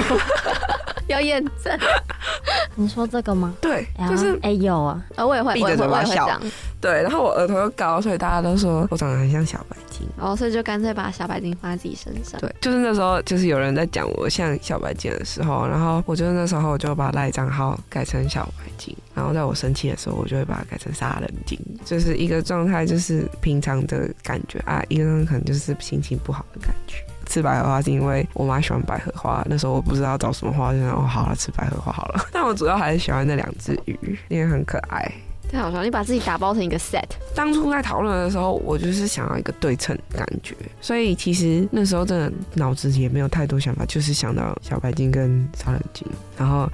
[1.06, 1.78] 要验证，
[2.74, 3.54] 你说这个吗？
[3.60, 6.40] 对，就是哎、欸、有啊，我也会闭着嘴巴笑。
[6.80, 10.06] 对，然后我额头又高，所以大家都说我长得很像小白金。
[10.16, 12.40] 然后所以就干脆把小白鲸放在自己身上。
[12.40, 26.96] 对，就是那时候，就是有人在讲我像小白鲸的时候，然后我就那时候我就把赖账号改成小白鲸，然后在我生气的时候，我就会把它改成杀人鲸，就是一个状态，就是平常的感觉啊，一个人可能就是心情不好的感觉。
[27.26, 32.26] 吃百合花是因为我妈喜欢百合花，那时候我不知道找什么花，就想哦好了，吃百合花好了。
[32.32, 35.10] 但我主要还是喜欢那两只鱼，因为很可爱。
[35.48, 37.04] 太好笑，你把自己打包成一个 set。
[37.32, 46.04] 当初在讨论的时候，我就是想要一个对称感觉，所以其实那时候真的脑子也没有太多想法，就是想到小白鲸跟杀人鲸，
[46.36, 46.68] 然后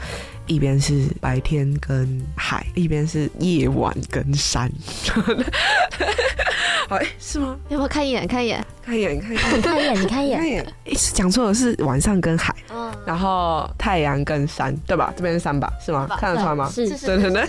[0.47, 4.70] 一边是白天跟海，一边是夜晚跟山。
[6.88, 7.57] 哎、欸，是吗？
[7.70, 8.26] 要不要看一眼？
[8.26, 10.74] 看一眼，看一眼，看一眼，看一眼，你看一眼，看一眼。
[11.14, 15.11] 讲错了是晚上跟海，嗯、然后太阳跟山，对吧？
[15.16, 15.72] 这边是山吧？
[15.80, 16.07] 是吗？
[16.18, 16.68] 看得出来吗？
[16.70, 17.47] 是，对对对。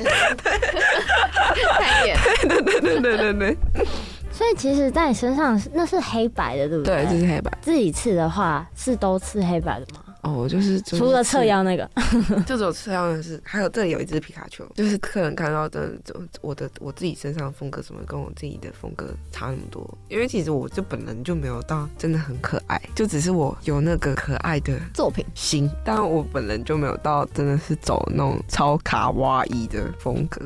[1.77, 2.17] 看一眼，
[2.47, 3.57] 对 对对对对对。
[4.31, 7.03] 所以其实，在你身上那是黑白的，对不对？
[7.03, 7.51] 对，这是黑白。
[7.61, 10.12] 自己刺的话，是都刺黑白的吗？
[10.23, 11.89] 哦，就是，就是除了侧腰那个，
[12.47, 19.85] 就只有侧腰的是，还有这里有一只皮卡丘，就是客人看到的，就我的我自己身上的风格怎么跟我自己的风格差那么多？
[20.07, 30.41] 因为其实我就本人就没有到真的很可爱，就只是我有那个可爱的作品心，但我本人就没有到真的是走那种超卡哇伊的风格。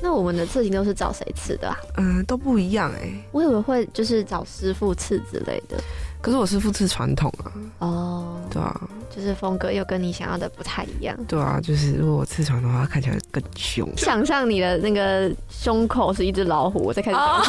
[0.00, 1.76] 那我们的刺青都是找谁刺的啊？
[1.96, 5.82] 嗯，都不一样哎、欸，我以为会就是找师傅刺之类的。
[6.26, 7.46] 可是我师傅是传统啊，
[7.78, 8.80] 哦，对啊，
[9.14, 11.16] 就是风格又跟你想要的不太一样。
[11.28, 13.88] 对啊，就是如果我刺传的话，看起来更凶。
[13.96, 17.16] 想象你的那个胸口是一只老虎，我再开始。
[17.16, 17.40] 哦、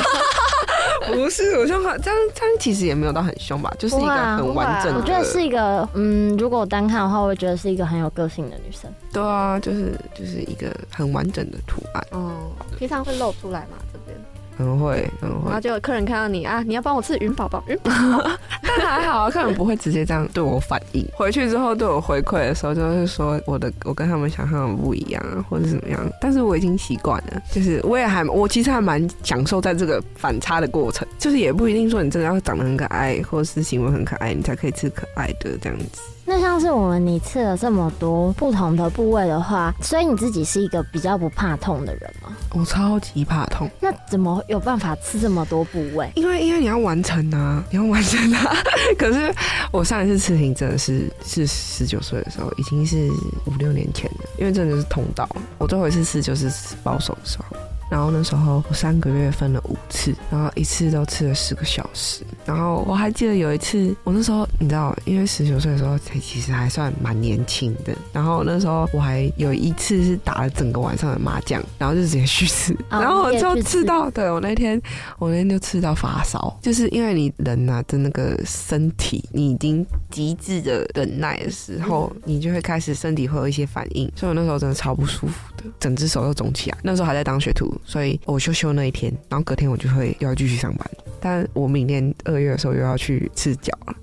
[1.12, 5.00] 不是，我胸口这样这样其实也没有到很凶吧，就是一个很完整的。
[5.00, 8.88] 我觉得是一个，嗯，如果我单看的话，我会觉得是一个很有个性的女生。
[9.12, 12.08] 对啊，就是就是一个很完整的图案。
[12.12, 12.32] 哦，
[12.78, 13.78] 平常会露出来吗？
[13.92, 14.16] 这边？
[14.58, 15.46] 可能会，可能会。
[15.46, 18.32] 然后就有客人看到你啊，你要帮我吃云宝宝，云宝宝。
[18.66, 21.08] 但还好啊，客人不会直接这样对我反应。
[21.14, 26.00] 回去之后对我回馈的时候，就是说我的我跟他们想象的不一样，或者怎么样。
[26.20, 31.08] 但是我已经习惯了，就是我也还我其实还蛮享受在这个反差的过程。
[31.20, 36.02] 就是也不一定说你真的要长得很可爱，或者是行为很可爱，你才可以吃可爱的这样子。
[36.30, 42.36] 那像是我们你刺了这么多不同的部位的话，所以你自己是一个比较不怕痛的人吗？
[42.54, 43.70] 我超级怕痛。
[43.80, 46.12] 那怎么有办法刺这么多部位？
[46.16, 48.54] 因为因为你要完成啊，你要完成啊。
[49.00, 49.34] 可是
[49.72, 53.10] 我上一次刺青真的是是十九岁的时候，已经是
[53.46, 54.30] 五六年前了。
[54.38, 56.52] 因为真的是痛到我最后一次刺就是
[56.84, 57.56] 保守的时候。
[57.90, 62.24] 然后那时候我三个月分了五次，然后一次都吃了十个小时。
[62.46, 67.94] 然后我还记得有一次，我那时候你知道，因为十九岁的时候才其实还算蛮年轻的。
[68.14, 72.74] 然后那时候我还有一次是打了整个晚上的麻将，然后就直接去吃。
[72.90, 74.82] 哦、然后我就吃到，对我那天
[75.20, 84.12] 我那天就吃到发烧，就是因为你人呐、啊、的那个身体，你已经极致的忍耐的时候，你就会开始身体会有一些反应。
[84.16, 86.78] 所以我那时候真的超不舒服的，整只手都肿起来。
[86.84, 87.74] 那时候还在当学徒。
[87.86, 90.90] 所以我休休那一天，然后隔天我就会又要继续上班。
[91.20, 93.96] 但我明年二月的时候又要去赤脚了，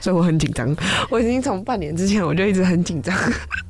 [0.00, 0.74] 所以我很紧张。
[1.10, 3.14] 我已经从半年之前我就一直很紧张。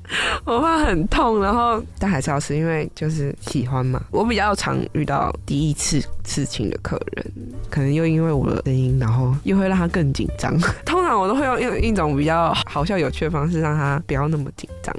[0.45, 4.03] 我怕很痛，然后但还是要吃，因为就是喜欢嘛。
[4.11, 7.33] 我比较常遇到第一次刺青的客人，
[7.71, 10.59] 可能又因为我的声音，然后又会让他更紧张。
[10.85, 14.95] 通常我都会用用一种比较好笑有趣的方式，让他不要那么紧张。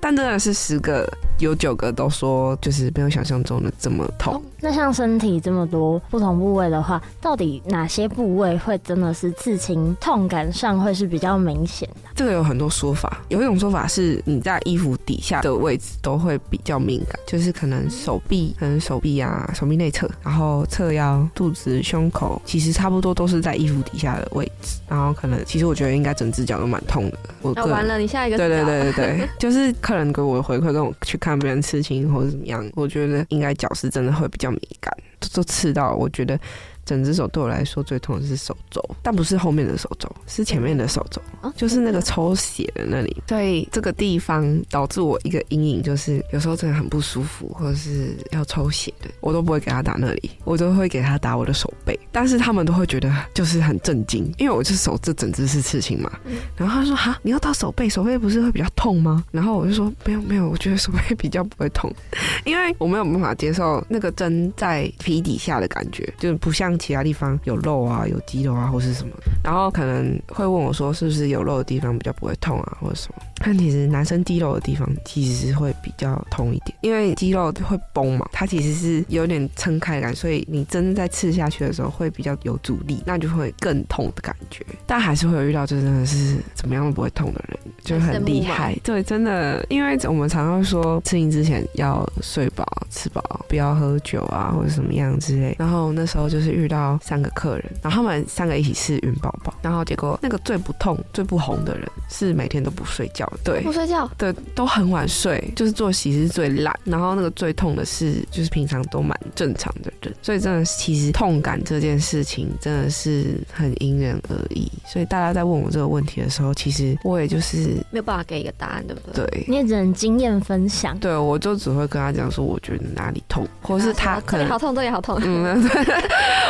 [0.00, 4.42] 但真的是十个有九个都说，就是没有想象中的这么痛。
[4.60, 12.10] 那像身体这么多不同部位的话，到底哪些部位会真的是刺青痛感上会是比较明显的？
[12.14, 24.80] 这个有很多说法，有一种说法是你在衣服底下的位置都会比较敏感，就是可能手臂、可能手臂啊、手臂内侧，然后侧腰、肚子、胸口，其实差不多都是在衣服底下的位置。
[24.88, 27.18] 然后可能，其实我觉得应该整只脚都蛮痛的。
[27.40, 34.92] 我要完了，你下一个对对对对对， 就是客人给我的回馈，跟我去看别人刺青或者怎么样，我觉得应该脚是真的会比较敏感，
[35.32, 36.38] 都刺到我觉得。
[36.84, 41.20] 整只手对我来说最痛的是手肘，但不是后面的手肘，是前面的手肘，
[41.56, 43.22] 就是那个抽血的那里。
[43.28, 56.10] 所以这个地方导致我一个阴影，就是有时候真的很不舒服，或者是要抽血的，我都不会给他打那里，我都会给他打我的手背，但是他们都会觉得就是很震惊，因为我这手这整只是刺青嘛。
[56.56, 61.92] 然后他说：“哈，你要到手背，手背不是会比较痛吗？”然后我就说：“没有没有，我觉得手背比较不会痛，
[62.44, 69.12] 因为我没有办法接受那个针在皮底下的感觉，就是不像其他地方有肉啊、有肌肉啊或是什么。
[69.42, 73.22] 然后可能会问我说：是不是有肉的地方比较不会痛啊，或者什么？
[73.44, 84.64] 但其实男生肌肉的地方其实是会比较痛一点，因为肌肉会崩嘛，它其实是有点撑开感，所以你真的在刺下去的时候会比较有阻力，那就会更痛的感觉。
[84.86, 88.78] 但还是会有遇到就真的是怎么样都不会痛的人，就很厉害。
[88.84, 95.56] 对，真的，因为我们常常说刺青之前要睡饱、吃饱，不要喝酒啊或者什么样之类。
[95.58, 103.30] 然后那时候就是遇到三个客人，然后他们三个一起试孕宝宝，然后结果那个最不痛、最不红的人是每天都不睡觉。
[103.44, 106.74] 对，不睡觉，对，都很晚睡，就是作息是最烂。
[106.84, 110.14] 然后那个最痛的是，就是平常都蛮正常的人。
[110.22, 114.70] 所以真的，其实痛感这件事情真的是很因人而异。
[114.86, 119.24] 所以大家在问我这个问题的时候，其实我也就是没有办法给一个答案，对不对？
[119.26, 120.98] 对，你也只能经验分享。
[120.98, 125.84] 对，我就只会跟他讲说，我觉得哪里痛，或是他可能好痛，这里好痛，嗯，对，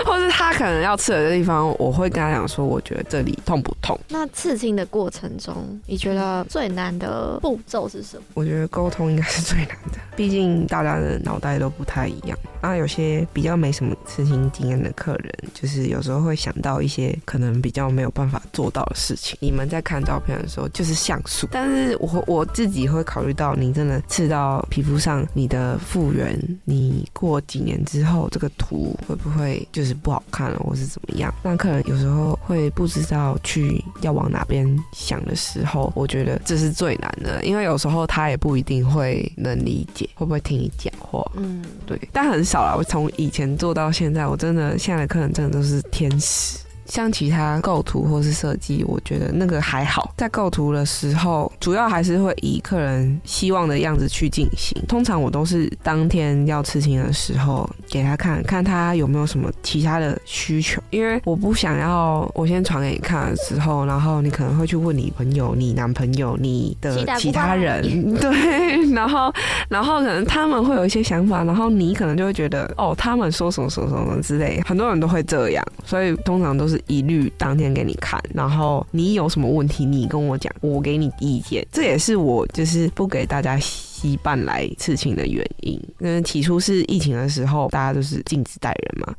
[0.06, 3.98] 或是他可能要刺的地方，我会跟他讲说，我觉得这里痛不痛。
[4.08, 5.54] 那刺青的过程中，
[5.86, 8.22] 你觉得最难的步骤是什么？
[8.34, 12.38] 我觉得沟通应该是最难的， 毕竟大家的脑袋都不太一样。
[12.60, 19.36] 那，有些比较没什么刺青经验的客人，就是有时候会想到一些可能比较没有办法做到的事情。
[19.40, 31.32] 你们在看照片的时候就是像素，但是我我自己会考虑到，你真的刺到皮肤上，你的复原，你过几年之后这个图会不会就是不好看了，或是怎么样？
[31.42, 41.22] 那客人有时候会不知道去要往哪边想的时候，我觉得这是最难的，因为有时候他也不一定会能理解，会不会听你讲话？
[41.36, 42.74] 嗯，对，但很少啦。
[42.76, 46.58] 我从以前做到现在，我真的现在的客人真的都是天使。
[46.86, 50.12] 像其他构图或是设计，我觉得那个还好。
[50.16, 54.80] 在构图的时候，主要还是会以客人希望的样子去进行。
[54.88, 67.82] 通常我都是当天要刺青的时候给他看看他有没有什么其他的需求，因为我不想要我先传给你看了之后，然后你可能会去问你朋友、你男朋友、你的其他人，
[68.16, 69.32] 对，然后
[69.68, 76.71] 然后可能他们会有一些想法，然后你可能就会觉得哦，他们说什么什么什么之类，很多人都会这样，所以通常都是。
[76.72, 81.66] 是一律当天给你看，然后你有什么问题，你跟我讲，我给你意见。
[81.70, 85.80] 这也是我就是不给大家携伴来刺青的原因。
[86.00, 89.14] 嗯起初是疫情的时候，大家都是禁止带人嘛。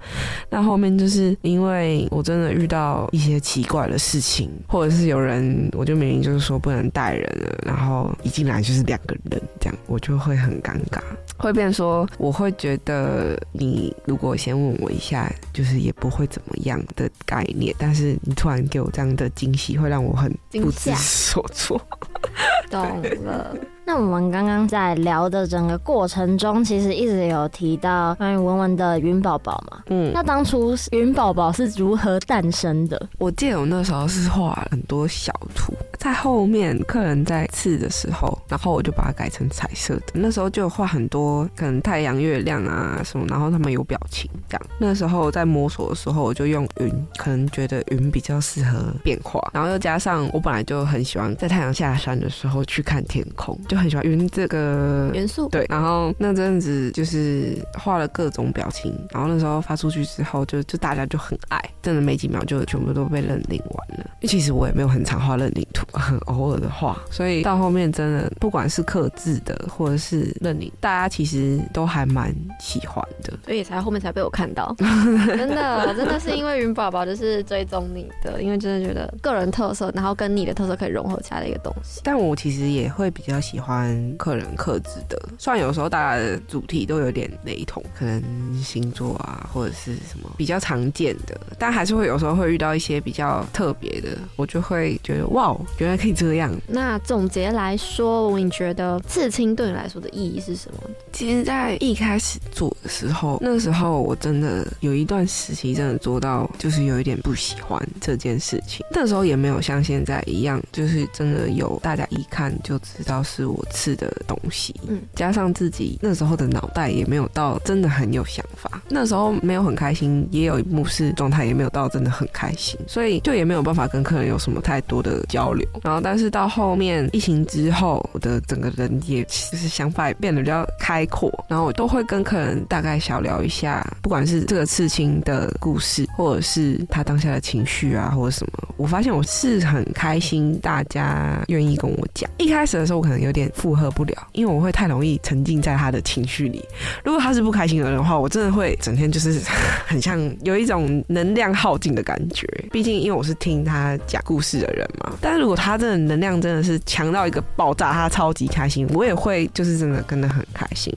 [0.49, 10.99] 那后面就是因为我真的遇到一些奇怪的事情，或者是有人，我就明明就是说不能带人了，然后一进来就是两个人，这样我就会很尴尬。
[11.37, 17.75] 会变说，我会觉得你如果先问我一下，就是也不会怎么样的概念。
[17.77, 21.81] 但是你突然给我这样的惊喜，会让我很不知所措。
[22.69, 23.55] 懂了。
[23.85, 29.83] 那我们刚刚在聊的整个过程中，其实一直有提到关于文文的云宝宝嘛。
[29.87, 33.09] 嗯，那当初云宝宝是如何诞生的？
[33.17, 40.13] 我记得我那时候是画很多小图，在后面客人在刺的时候，然后我就把它改成彩色的。
[40.13, 44.65] 那时候就画很多可能太阳、月亮啊什么，然后他们有表情这样。
[44.77, 53.59] 那时候在摸索的时候，我就用云，可能觉得云比较适合变化，然后又加上我本来就很喜欢在太阳下山的时候去看天空。
[53.73, 55.65] 就很喜欢云这个元素，对。
[55.67, 64.05] 然后那阵子就是画了各种表情，然后那时候发出去之后就，就就大家就很爱，真的没几秒就全部都被认领完了。
[64.21, 74.75] 因为其实我也没有很常画认领图，很偶尔的画，所以到后面真的不管是刻字的或者是认领，大家其实都还蛮喜欢的，所以才后面才被我看到。
[74.77, 82.01] 真的，真的是因为云宝宝就是追踪你的，因为真的觉得个人特色，然后跟你的特色可以融合起来的一个东西。
[82.03, 83.62] 但我其实也会比较喜欢。
[83.63, 88.21] 欢客人克制的，虽然有时候大家的主题都有点雷同，可能
[88.61, 96.53] 星座啊或者是什么比较常见的，但还是会有时候会遇到一些比较特别的，我就会觉得哇，原来可以这样。
[96.67, 100.81] 那总结来说，你觉得刺青对你来说的意义是什么？
[101.13, 108.85] 其实，在一开始做的时候，那时候我真的有一段时期真的做到，就是有一点不喜欢这件事情。
[108.91, 113.43] 那时候也没有像现在一样，就是真的有大家一看就知道是。
[113.53, 125.67] 我吃的东西，嗯，加上自己那时候的脑袋也没有到真的很有想法，那时候没有很开心，也有一幕是状态也没有到真的很开心，所以就也没有办法跟客人有什么太多的交流。
[125.81, 142.29] 然后但是到后面疫情之后，我的整个人也就是想法也变得比较开阔，然后我都会跟客人大概小聊一下，不管是这个刺青的故事，或者是他当下的情绪啊，或者什么，我发现我是很开心，大家愿意跟我讲。
[142.37, 146.63] 一开始的时候，我可能有点负荷不了，因为我会太容易沉浸在他的情绪里。
[147.03, 149.41] 如果他是不开心的人的话，我真的会整天就是
[149.87, 152.47] 很像有一种能量耗尽的感觉。
[152.71, 155.13] 毕竟因为我是听他讲故事的人嘛。
[155.21, 160.93] 但如果他真的能量真的是强到一个爆炸，他超级开心，我也会就是真的跟得很开心。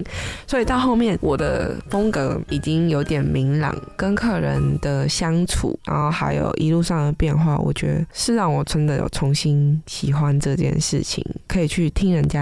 [0.46, 12.35] 所以到后面我的风格已经有点明朗，跟客人的相处，然后还有一路上的变化，我觉得是让我真的有重新喜欢这件事情，可以去听人家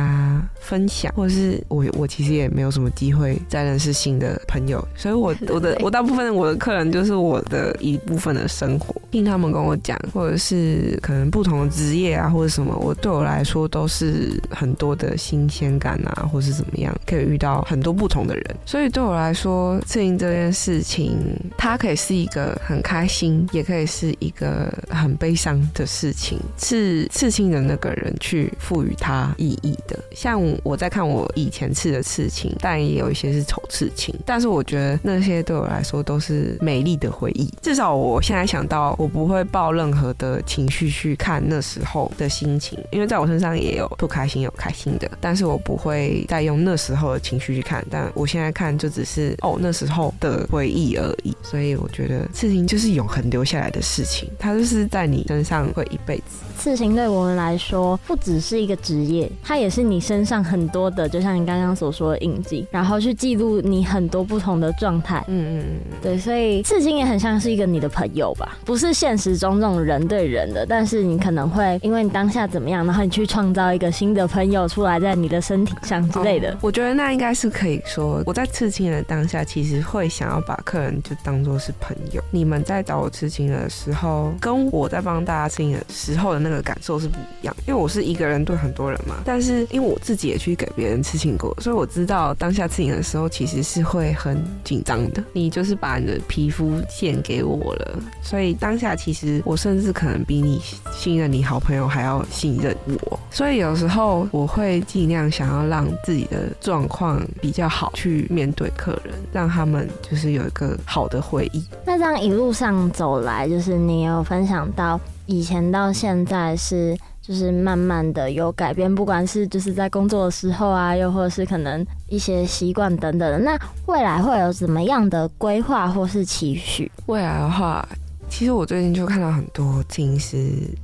[0.60, 21.18] 分享，或者是我我其实也没有什么机会再认识新的朋友，所以我 我的我大部分我的客人就是我的一部分的生活，听他们跟我讲，或者是可能不同的职业啊，或者什么，我对我来说都是很多的新鲜感啊，或是怎么样，可以遇到很多不同的人，所以对我来说，刺青这件事情，
[21.56, 29.98] 它可以是一个很开心，也可以是一个很悲伤的事情，是刺青的那个人去赋予它意义的。
[30.12, 37.48] 像我在看我以前刺的刺青，但也有一些是丑刺青，但是我觉得那些对我来说都是美丽的回忆。
[37.62, 47.84] 至少我现在想到，我不会抱任何的情绪去看那时候的心情，因为在我身上也有不开心，有开心的，但是我不会再用那时候的情绪去看。
[47.90, 51.34] 但我现在看，就只是哦那时候的回忆而已。
[51.42, 56.22] 所以我觉得刺青就是永恒留下来的事情，它就是在你身上会一辈子。
[56.64, 65.22] 刺青对我们来说，不只是一个职业，它也是你身上很多的，就像你刚刚所说的印记，然后去记录你很多不同的状态。
[65.28, 76.50] 嗯嗯嗯，对，所以刺青也很像是一个你的朋友吧，不是现实中这种人对人的，但是你可能会因为你当下怎么样，然后你去创造一个新的朋友出来在你的身体上之类的。
[76.52, 82.22] 哦，我觉得那应该是可以说，我在刺青的当下，其实会想要把客人就当做是朋友。
[82.30, 89.16] 你们在找我刺青的时候，跟我在帮大家刺青的时候的那个的感受是不一样，因为我是一个人对很多人嘛。
[89.24, 95.22] 但是因为我自己也去给别人刺青过，所以我知道当下刺青的时候其实是会很紧张的。
[95.32, 100.60] 你就是把你的皮肤献给我了，所以当下其实我甚至可能比你
[100.92, 103.18] 信任你好朋友还要信任我。
[103.30, 111.64] 所以有时候我会尽量想要让自己的状况比较好，去面对客人，让他们就是有一个好的回忆。
[111.84, 115.00] 那这样一路上走来，就是你有分享到。
[115.26, 123.38] 以前到现在是就是慢慢的有改变，不管是就是在工作的时候啊，又或者是可能一些习惯等等的。
[123.38, 126.90] 那未来会有怎么样的规划或是期许？
[127.06, 127.86] 未来的话，
[128.28, 130.36] 其实我最近就看到很多听师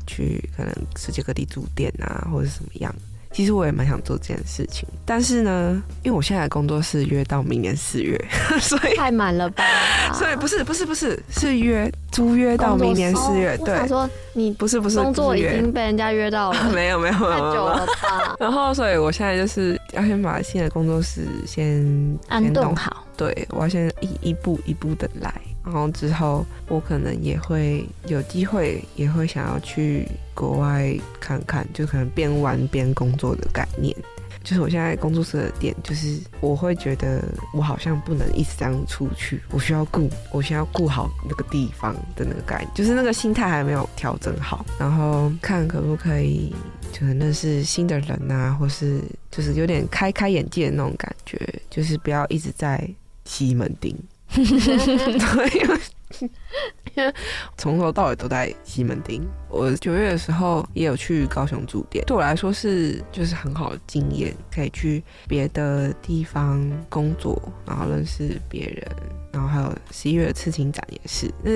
[0.06, 2.94] 去可能世界各地驻店啊，或者是什么样。
[3.32, 8.20] 其实我也蛮想做这件事情，但是呢，因为我现在的工作是约到明年四月，
[8.60, 9.64] 所以太满了吧？
[10.12, 13.56] 所以不是不是不是是约租约到明年四月。
[13.64, 18.36] 对，他说你不是不是工作已经被人家约到了， 没有没有没有，太久了吧？
[18.40, 25.32] 然后所以我现在就是要先把新的工作室先安顿好，对，我要先一一步一步的来。
[25.64, 33.94] 然后之后，我可能也会有机会，也会想要去国外看看，就可能边玩边工作的概念。
[34.42, 44.64] 就是我现在工作室的店，就是我会觉得我好像不能一直这样出去，我需要顾，我需要顾好那个地方的那个概念，就是那个心态还没有调整好。
[44.78, 46.54] 然后看可不可以，
[46.90, 51.38] 就是认识新的人啊，或是就是有点开开眼界的那种感觉，
[51.68, 52.82] 就是不要一直在
[53.26, 53.94] 西门町。
[54.34, 57.14] 对，因为
[57.56, 59.26] 从头到尾都在西门町。
[59.48, 68.86] 我九月的时候也有去高雄住店，对我来说是就是很好的经验，可以去别的地方工作，然后认识别人，
[69.32, 71.50] 然后还有十一月的刺青展也是，那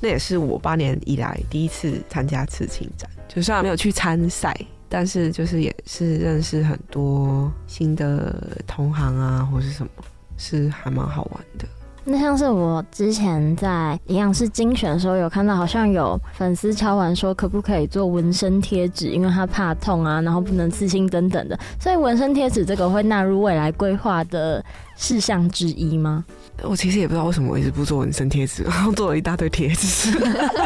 [0.00, 4.56] 那也是我八年以来第一次参加刺青展，就算没有去参赛，
[4.88, 9.90] 但是就是也是认识很多新的同行啊，或是什么，
[10.36, 11.66] 是还蛮好玩的。
[12.08, 21.58] 那像是我之前在营养师精选的时候，有看到好像有粉丝敲完说，可不可以做纹身贴纸，因为他怕痛啊，然后不能刺青等等的。
[21.80, 24.64] 所以纹身贴纸这个会纳入未来规划的
[24.96, 26.24] 事项之一吗？
[26.62, 30.16] 我其实也不知道为什么我一直不做纹身贴纸， 然后做了一大堆贴纸。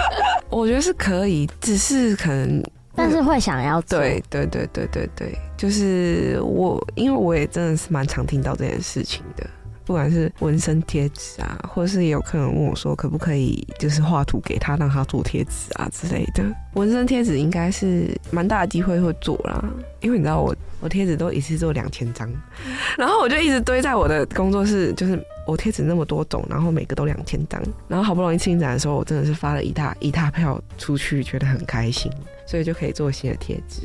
[0.51, 2.62] 我觉得是可以，只是可能，
[2.95, 3.99] 但是会想要做。
[3.99, 9.47] 对对对对对对，就是我，因为我也真的是蛮常听到这件事情的。
[9.85, 16.45] 不管是纹身贴纸啊，或者是也有客人问我说，可不可以就是画图给他，让他做贴纸啊之类的。
[16.74, 19.64] 纹身贴纸应该是蛮大的机会会做啦，
[20.01, 22.31] 因为你知道我我贴纸都一次做两千张，
[22.97, 32.11] 然后我就一直堆在我的工作室，就是我贴纸那么多种，然后每个都两千张，然后好不容易庆展的时候，我真的是发了一大一大票出去，觉得很开心，
[32.47, 33.83] 所以就可以做新的贴纸。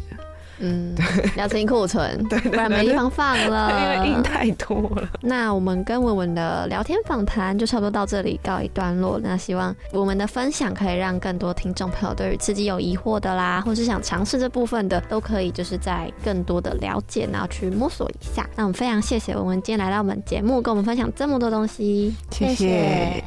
[0.59, 0.95] 嗯，
[1.35, 5.09] 要清库存，对，不然没地方放了，因为印太多了。
[5.21, 9.19] 那我们跟文文的聊天访谈就差不多到这里告一段落。
[9.21, 18.47] 那希望我们的分享可以让更多听众朋友对于刺激有疑惑的啦，或是想尝试这部分的，都可以就是在更多的了解，然后去摸索一下。
[18.55, 23.23] 那我们非常谢谢文文今天来到我们节目，跟我们分享这么多东西，谢谢。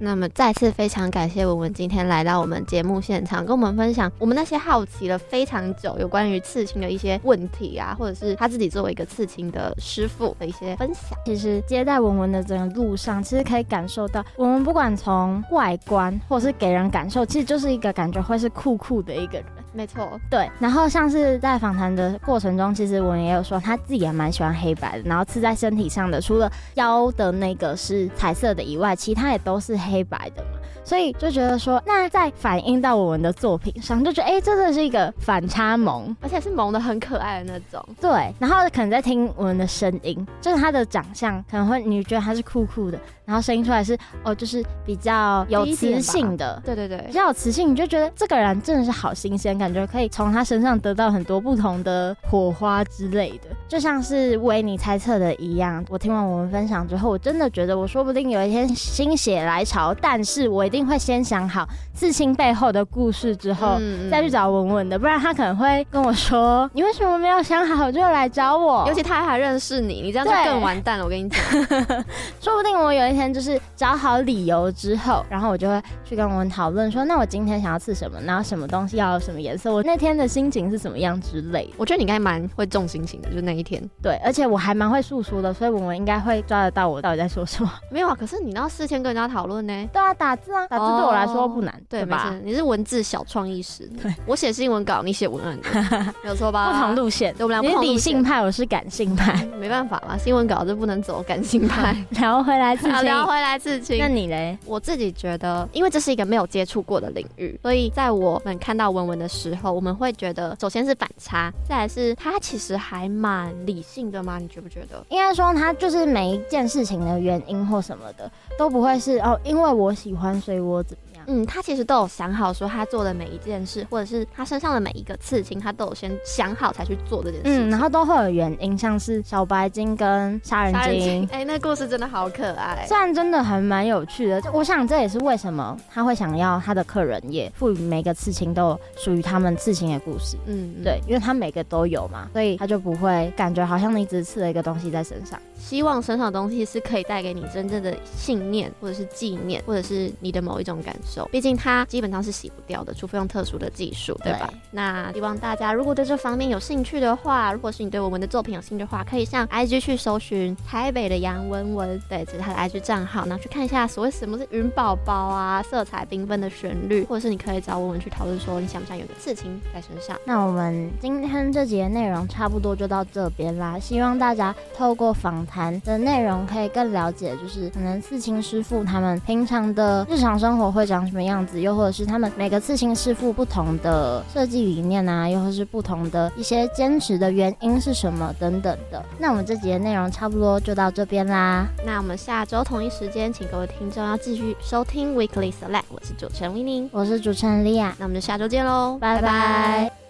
[0.00, 11.18] 那么再次非常感谢文文今天来到我们节目现场，跟我们分享我们那些好奇了非常久有关于刺青的一些问题啊，或者是他自己作为一个刺青的师傅的一些分享。
[11.26, 19.46] 其实接待文文的这个路上，其实可以感受到我们不管从外观或者是给人感受，其实就是一个感觉会是酷酷的一个人。
[19.72, 20.50] 没错，对。
[20.58, 30.50] 然后像是在访谈的过程中，其实我们也有说他自己也蛮喜欢黑白的，然后刺在身体上的，除了腰的那个是彩色的以外，其他也都是黑白的嘛。
[30.84, 37.86] 所以就觉得说，那在反映到我们的作品上，就觉得哎、欸，真的是一个反差萌，而且是萌的很可爱的那种。
[38.00, 42.98] 对，然后可能在听我们的声音，就是他的长相可能会你觉得他是酷酷的，
[43.28, 46.60] 然后声音出来是哦，就是比较有磁性的。
[46.64, 55.84] 对对对，比较有磁性，你就觉得这个人真的是好新鲜，感觉可以从他身上得到很多不同的火花之类的，就像是维尼猜测的一样。
[55.90, 60.88] 我听完我们分享之后，我真的觉得我说不定有一天心血来潮，但是我一定。
[60.88, 71.04] 会先想好刺青背后的故事之后，嗯、再去找文文的，不然他可能会跟我说：“你为什么没有想好就来找我？” 尤其他还认识你，你这样就更完蛋了。
[71.04, 71.38] 我跟你讲，
[72.40, 78.18] 说不定我有一天就是找好理由之后，然后我就会去跟我们讨论说：“那我今天想要吃什么？
[78.20, 79.72] 然后什么东西要有什么颜色？
[79.72, 83.82] 我那天的心情是什么样之类的。”我觉得你应该蛮会重心情的，就是那一天。
[84.00, 87.70] 对，而且我还蛮会诉说的，所以我们应该会抓得到我到底在说什么。
[87.90, 89.88] 没有啊，可是你要事先跟人家讨论呢？
[89.92, 92.34] 对啊，打字啊，打字对我来说不难，哦、对吧？
[92.44, 95.58] 你是文字小创意师， 对，我写新闻稿，你写文案，
[96.22, 96.72] 没有错吧？
[96.72, 97.94] 不同路线，对我们俩不同路线。
[97.94, 101.96] 你是理性派，我是感性派，没办法嘛，新闻稿就不能走感性派。
[102.10, 103.98] 然后回来刺青，聊回来自己。
[103.98, 104.56] 那你嘞？
[104.66, 114.38] 我自己觉得，因为这是一个没有接触过的领域，所以在我们看到文文的时候，我们会觉得，首先是反差，再来是他其实还蛮理性的吗？
[114.38, 115.04] 你觉不觉得？
[115.08, 121.07] 应该说，他就是每一件事情的原因或什么的，都不会是哦，因为我喜欢，所以我怎么。
[121.28, 127.44] 嗯，他其实都有想好，说他做的每一件事，或者是他身上的每一个刺青，他都有先想好才去做这件事。
[127.44, 131.28] 嗯，然后都会有原因，像是小白鲸跟杀人鲸。
[131.30, 134.42] 哎、欸，那故事真的好可爱，虽然真的还蛮有趣的。
[134.52, 140.38] 我想这也是为什么他会想要他的客人也赋予每个刺青都有属于他们刺青的故事。
[140.46, 145.38] 嗯，对，因为他每个都有嘛，所以他就不会感觉好像你只刺了一个东西在身上。
[145.58, 151.28] 希望身上的东西是可以带给你真正的信念，或者是纪念，或者是你的某一种感受。
[151.32, 154.48] 毕竟它基本上是洗不掉的，除非用特殊的技术，对吧？
[154.50, 154.58] 对。
[154.70, 170.16] 那希望大家如果对这方面有兴趣的话，如果是你对我们的作品有兴趣的话，可以上 IG 去搜寻台北的杨文文，对，这是他的 IG 账号，然后去看一下所谓什么是云宝宝啊，色彩缤纷的旋律，或者是你可以找文文去讨论说你想不想有个刺青在身上。
[170.24, 189.04] 那我们今天这集的内容差不多就到这边啦，希望大家透过访谈的内容可以更了解，就是可能刺青师傅他们平常的日常生活会长什么样子，又或者是他们每个刺青师傅不同的设计理念啊，又或是不同的一些坚持的原因是什么等等的。
[189.18, 191.66] 那我们这集的内容差不多就到这边啦。
[191.84, 195.84] 那我们下周同一时间，请各位听众要继续收听 Weekly Select。
[195.88, 197.92] 我是主持人 Winnie，我是主持人 Lia。
[197.98, 200.07] 那我们就下周见喽，拜拜。